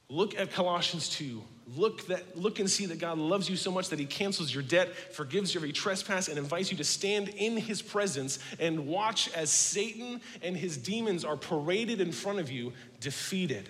Look 0.10 0.38
at 0.38 0.52
Colossians 0.52 1.08
2. 1.12 1.42
Look, 1.78 2.08
that, 2.08 2.38
look 2.38 2.60
and 2.60 2.70
see 2.70 2.86
that 2.88 3.00
God 3.00 3.18
loves 3.18 3.50
you 3.50 3.56
so 3.56 3.72
much 3.72 3.88
that 3.88 4.00
He 4.00 4.06
cancels 4.06 4.54
your 4.54 4.64
debt, 4.64 4.94
forgives 5.14 5.54
your 5.54 5.62
every 5.62 5.72
trespass, 5.72 6.28
and 6.28 6.38
invites 6.38 6.70
you 6.70 6.76
to 6.80 6.84
stand 6.84 7.30
in 7.30 7.56
His 7.56 7.82
presence 7.82 8.40
and 8.60 8.88
watch 8.88 9.32
as 9.32 9.52
Satan 9.52 10.20
and 10.42 10.58
his 10.58 10.76
demons 10.76 11.24
are 11.24 11.38
paraded 11.38 12.02
in 12.02 12.12
front 12.12 12.40
of 12.40 12.52
you, 12.52 12.74
defeated. 13.00 13.70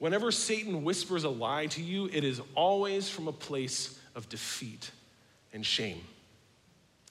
Whenever 0.00 0.32
Satan 0.32 0.82
whispers 0.82 1.24
a 1.24 1.28
lie 1.28 1.66
to 1.66 1.82
you, 1.82 2.08
it 2.10 2.24
is 2.24 2.40
always 2.54 3.08
from 3.08 3.28
a 3.28 3.32
place 3.32 4.00
of 4.14 4.28
defeat 4.30 4.90
and 5.52 5.64
shame. 5.64 6.00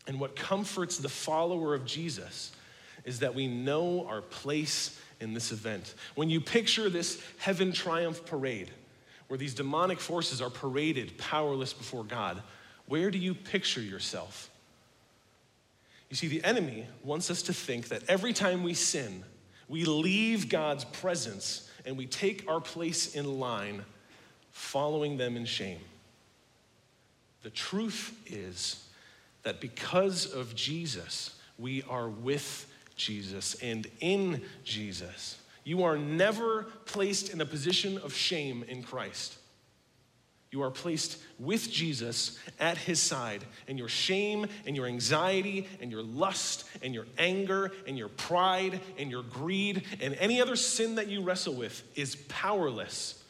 And 0.08 0.20
what 0.20 0.36
comforts 0.36 0.98
the 0.98 1.08
follower 1.08 1.76
of 1.76 1.86
Jesus 1.86 2.52
is 3.06 3.20
that 3.20 3.36
we 3.36 3.48
know 3.48 4.08
our 4.08 4.22
place 4.22 5.00
in 5.20 5.36
this 5.36 5.52
event. 5.52 5.94
When 6.16 6.32
you 6.32 6.42
picture 6.42 6.90
this 6.90 7.22
heaven 7.38 7.72
triumph 7.72 8.26
parade, 8.26 8.72
where 9.28 9.38
these 9.38 9.54
demonic 9.54 10.00
forces 10.00 10.42
are 10.42 10.50
paraded 10.50 11.16
powerless 11.20 11.74
before 11.74 12.04
God, 12.04 12.42
where 12.88 13.12
do 13.12 13.20
you 13.20 13.36
picture 13.36 13.82
yourself? 13.82 14.50
You 16.10 16.16
see, 16.16 16.28
the 16.28 16.44
enemy 16.44 16.88
wants 17.04 17.30
us 17.30 17.44
to 17.44 17.54
think 17.54 17.90
that 17.90 18.02
every 18.08 18.34
time 18.34 18.64
we 18.64 18.74
sin, 18.74 19.24
we 19.68 19.86
leave 19.86 20.50
God's 20.50 20.86
presence 20.86 21.69
and 21.90 21.98
we 21.98 22.06
take 22.06 22.48
our 22.48 22.62
place 22.62 23.16
in 23.16 23.40
line, 23.40 23.84
following 24.52 25.18
them 25.18 25.36
in 25.36 25.44
shame. 25.44 25.80
The 27.42 27.50
truth 27.50 28.16
is 28.28 28.86
that 29.42 29.60
because 29.60 30.32
of 30.32 30.54
Jesus, 30.54 31.36
we 31.58 31.82
are 31.90 32.08
with 32.08 32.72
Jesus 32.96 33.56
and 33.56 33.88
in 34.02 34.44
Jesus. 34.64 35.40
You 35.64 35.82
are 35.82 35.98
never 35.98 36.68
placed 36.86 37.34
in 37.34 37.42
a 37.42 37.46
position 37.46 37.98
of 37.98 38.14
shame 38.14 38.64
in 38.68 38.84
Christ. 38.84 39.39
You 40.52 40.64
are 40.64 40.72
placed 40.72 41.20
with 41.38 41.70
Jesus 41.70 42.40
at 42.60 42.78
his 42.78 43.00
side, 43.00 43.44
and 43.68 43.78
your 43.78 43.88
shame 43.88 44.48
and 44.66 44.76
your 44.76 44.88
anxiety 44.88 45.68
and 45.80 45.92
your 45.92 46.02
lust 46.02 46.66
and 46.82 46.94
your 46.94 47.06
anger 47.20 47.72
and 47.86 47.98
your 47.98 48.10
pride 48.10 48.80
and 48.98 49.12
your 49.12 49.22
greed 49.22 49.84
and 50.02 50.16
any 50.16 50.42
other 50.42 50.56
sin 50.56 50.96
that 50.96 51.08
you 51.08 51.22
wrestle 51.22 51.54
with 51.54 51.84
is 51.96 52.16
powerless. 52.28 53.24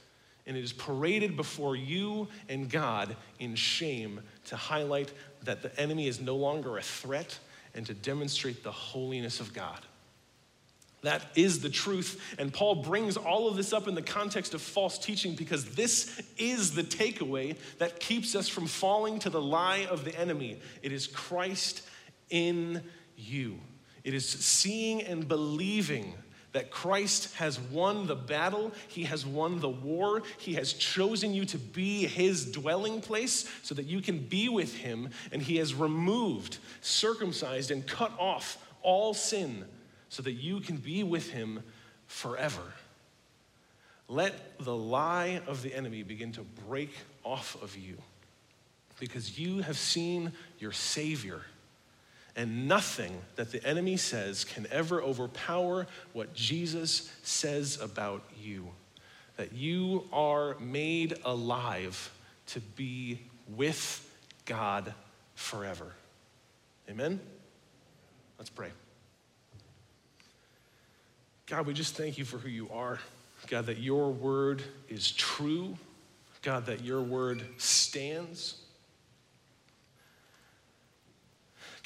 And 0.48 0.56
it 0.56 0.64
is 0.64 0.74
paraded 0.74 1.36
before 1.36 1.76
you 1.76 2.30
and 2.48 2.70
God 2.70 3.16
in 3.38 3.54
shame 3.54 4.22
to 4.46 4.56
highlight 4.56 5.12
that 5.44 5.62
the 5.62 5.78
enemy 5.80 6.08
is 6.08 6.22
no 6.22 6.38
longer 6.38 6.78
a 6.78 6.82
threat 6.82 7.38
and 7.76 7.86
to 7.86 7.94
demonstrate 7.94 8.64
the 8.64 8.72
holiness 8.72 9.40
of 9.40 9.54
God. 9.54 9.80
That 11.02 11.22
is 11.36 11.62
the 11.62 11.70
truth. 11.70 12.22
And 12.38 12.54
Paul 12.54 12.76
brings 12.76 13.16
all 13.16 13.48
of 13.48 13.56
this 13.56 13.72
up 13.72 13.88
in 13.88 13.96
the 13.96 14.02
context 14.02 14.54
of 14.54 14.62
false 14.62 14.98
teaching 14.98 15.34
because 15.34 15.66
this 15.76 16.22
is 16.38 16.74
the 16.74 16.84
takeaway 16.84 17.56
that 17.78 18.00
keeps 18.00 18.36
us 18.36 18.50
from 18.50 18.68
falling 18.68 19.20
to 19.20 19.30
the 19.30 19.42
lie 19.42 19.88
of 19.90 20.04
the 20.04 20.18
enemy. 20.20 20.60
It 20.82 20.92
is 20.92 21.08
Christ 21.08 21.84
in 22.30 22.84
you. 23.16 23.60
It 24.04 24.14
is 24.14 24.28
seeing 24.28 25.02
and 25.04 25.28
believing 25.28 26.16
that 26.52 26.72
Christ 26.72 27.36
has 27.36 27.60
won 27.60 28.08
the 28.08 28.16
battle, 28.16 28.72
He 28.88 29.04
has 29.04 29.24
won 29.26 29.60
the 29.60 29.70
war, 29.70 30.24
He 30.40 30.56
has 30.56 30.74
chosen 30.74 31.34
you 31.34 31.46
to 31.46 31.60
be 31.60 32.08
His 32.08 32.52
dwelling 32.52 33.02
place 33.02 33.48
so 33.62 33.76
that 33.76 33.86
you 33.86 34.02
can 34.02 34.18
be 34.18 34.50
with 34.50 34.76
Him, 34.76 35.10
and 35.32 35.44
He 35.44 35.58
has 35.58 35.76
removed, 35.76 36.58
circumcised, 36.82 37.70
and 37.70 37.86
cut 37.86 38.12
off 38.18 38.58
all 38.82 39.14
sin 39.14 39.66
so 40.10 40.24
that 40.24 40.34
you 40.34 40.60
can 40.60 40.78
be 40.78 41.04
with 41.04 41.32
Him 41.32 41.64
forever. 42.08 42.62
Let 44.08 44.60
the 44.60 44.76
lie 44.76 45.42
of 45.48 45.62
the 45.62 45.74
enemy 45.74 46.04
begin 46.04 46.32
to 46.34 46.42
break 46.68 46.92
off 47.24 47.62
of 47.62 47.78
you 47.78 47.98
because 49.00 49.40
you 49.40 49.62
have 49.62 49.78
seen 49.78 50.32
your 50.60 50.72
Savior 50.72 51.42
and 52.36 52.68
nothing 52.68 53.22
that 53.36 53.52
the 53.52 53.64
enemy 53.66 53.98
says 53.98 54.44
can 54.44 54.66
ever 54.72 55.02
overpower 55.02 55.88
what 56.14 56.34
Jesus 56.34 57.12
says 57.22 57.80
about 57.82 58.24
you 58.42 58.68
that 59.40 59.54
you 59.54 60.04
are 60.12 60.58
made 60.60 61.18
alive 61.24 62.12
to 62.48 62.60
be 62.60 63.22
with 63.56 64.06
God 64.46 64.94
forever. 65.36 65.94
Amen? 66.90 67.22
Let's 68.38 68.50
pray. 68.50 68.72
God, 71.50 71.66
we 71.66 71.74
just 71.74 71.96
thank 71.96 72.20
you 72.20 72.26
for 72.26 72.38
who 72.38 72.48
you 72.48 72.70
are. 72.72 73.00
God, 73.48 73.66
that 73.66 73.80
your 73.80 74.12
word 74.12 74.62
is 74.88 75.12
true. 75.12 75.76
God, 76.44 76.68
that 76.68 76.84
your 76.84 77.02
word 77.02 77.44
stands. 77.58 78.62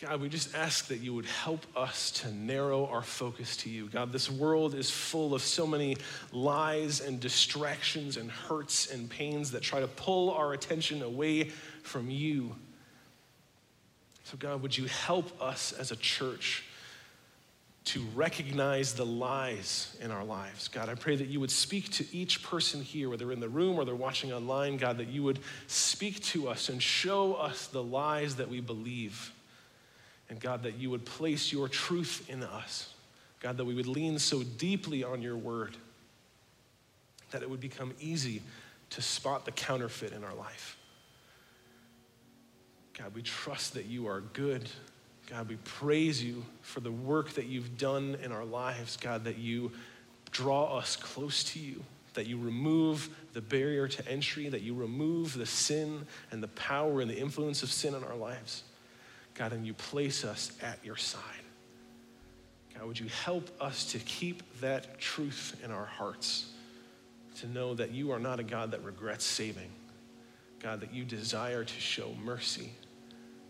God, 0.01 0.19
we 0.19 0.27
just 0.27 0.53
ask 0.53 0.87
that 0.87 0.97
you 0.97 1.13
would 1.13 1.25
help 1.25 1.65
us 1.77 2.11
to 2.11 2.31
narrow 2.33 2.87
our 2.87 3.01
focus 3.01 3.55
to 3.57 3.69
you. 3.69 3.87
God, 3.87 4.11
this 4.11 4.29
world 4.29 4.75
is 4.75 4.91
full 4.91 5.33
of 5.33 5.41
so 5.41 5.65
many 5.65 5.95
lies 6.33 6.99
and 6.99 7.21
distractions 7.21 8.17
and 8.17 8.29
hurts 8.29 8.91
and 8.91 9.09
pains 9.09 9.51
that 9.51 9.61
try 9.61 9.79
to 9.79 9.87
pull 9.87 10.31
our 10.31 10.51
attention 10.51 11.01
away 11.03 11.45
from 11.83 12.09
you. 12.09 12.53
So, 14.25 14.35
God, 14.35 14.61
would 14.61 14.77
you 14.77 14.87
help 14.87 15.41
us 15.41 15.71
as 15.71 15.91
a 15.91 15.95
church 15.95 16.65
to 17.85 18.01
recognize 18.15 18.93
the 18.93 19.05
lies 19.05 19.95
in 20.01 20.11
our 20.11 20.23
lives? 20.23 20.67
God, 20.67 20.89
I 20.89 20.95
pray 20.95 21.15
that 21.15 21.27
you 21.27 21.39
would 21.39 21.51
speak 21.51 21.89
to 21.91 22.05
each 22.15 22.43
person 22.43 22.81
here, 22.81 23.09
whether 23.09 23.31
in 23.31 23.39
the 23.39 23.49
room 23.49 23.77
or 23.77 23.85
they're 23.85 23.95
watching 23.95 24.31
online, 24.31 24.77
God, 24.77 24.97
that 24.97 25.09
you 25.09 25.23
would 25.23 25.39
speak 25.67 26.21
to 26.25 26.47
us 26.47 26.69
and 26.69 26.81
show 26.81 27.33
us 27.33 27.67
the 27.67 27.83
lies 27.83 28.35
that 28.37 28.49
we 28.49 28.61
believe. 28.61 29.31
And 30.29 30.39
God, 30.39 30.63
that 30.63 30.75
you 30.75 30.89
would 30.89 31.05
place 31.05 31.51
your 31.51 31.67
truth 31.67 32.29
in 32.29 32.43
us. 32.43 32.93
God, 33.39 33.57
that 33.57 33.65
we 33.65 33.75
would 33.75 33.87
lean 33.87 34.17
so 34.19 34.41
deeply 34.41 35.03
on 35.03 35.21
your 35.21 35.37
word 35.37 35.75
that 37.33 37.41
it 37.41 37.49
would 37.49 37.59
become 37.59 37.93
easy 37.99 38.41
to 38.91 39.01
spot 39.01 39.43
the 39.43 39.51
counterfeit 39.51 40.13
in 40.13 40.23
our 40.23 40.35
life. 40.35 40.77
God, 42.97 43.13
we 43.15 43.23
trust 43.23 43.73
that 43.73 43.85
you 43.85 44.07
are 44.07 44.21
good. 44.21 44.69
God, 45.29 45.49
we 45.49 45.55
praise 45.63 46.23
you 46.23 46.43
for 46.61 46.79
the 46.79 46.91
work 46.91 47.31
that 47.31 47.45
you've 47.45 47.77
done 47.77 48.17
in 48.21 48.31
our 48.31 48.45
lives. 48.45 48.97
God, 48.97 49.23
that 49.23 49.37
you 49.37 49.71
draw 50.31 50.77
us 50.77 50.95
close 50.95 51.43
to 51.45 51.59
you. 51.59 51.83
that 52.13 52.27
you 52.27 52.37
remove 52.37 53.09
the 53.33 53.41
barrier 53.41 53.87
to 53.87 54.07
entry, 54.07 54.49
that 54.49 54.61
you 54.61 54.73
remove 54.73 55.33
the 55.33 55.45
sin 55.45 56.05
and 56.31 56.41
the 56.41 56.47
power 56.49 57.01
and 57.01 57.09
the 57.09 57.17
influence 57.17 57.63
of 57.63 57.71
sin 57.71 57.95
in 57.95 58.03
our 58.03 58.15
lives. 58.15 58.63
God, 59.33 59.51
and 59.53 59.65
you 59.65 59.73
place 59.73 60.23
us 60.23 60.51
at 60.61 60.77
your 60.83 60.95
side. 60.95 61.21
God, 62.75 62.87
would 62.87 62.99
you 62.99 63.09
help 63.23 63.49
us 63.61 63.91
to 63.91 63.99
keep 63.99 64.43
that 64.61 64.99
truth 64.99 65.59
in 65.63 65.71
our 65.71 65.85
hearts, 65.85 66.51
to 67.39 67.47
know 67.47 67.73
that 67.73 67.91
you 67.91 68.11
are 68.11 68.19
not 68.19 68.39
a 68.39 68.43
God 68.43 68.71
that 68.71 68.83
regrets 68.83 69.25
saving, 69.25 69.69
God, 70.61 70.81
that 70.81 70.93
you 70.93 71.03
desire 71.03 71.63
to 71.63 71.79
show 71.79 72.11
mercy 72.23 72.71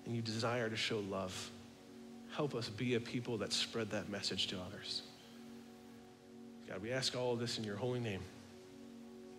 and 0.06 0.16
you 0.16 0.22
desire 0.22 0.70
to 0.70 0.76
show 0.76 1.00
love. 1.10 1.50
Help 2.36 2.56
us 2.56 2.70
be 2.70 2.96
a 2.96 3.00
people 3.00 3.38
that 3.38 3.54
spread 3.54 3.92
that 3.92 4.10
message 4.10 4.48
to 4.48 4.58
others. 4.60 5.04
God, 6.68 6.82
we 6.82 6.92
ask 6.92 7.16
all 7.16 7.34
of 7.34 7.40
this 7.40 7.58
in 7.60 7.64
your 7.64 7.76
holy 7.76 8.00
name. 8.00 8.22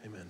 Amen. 0.04 0.28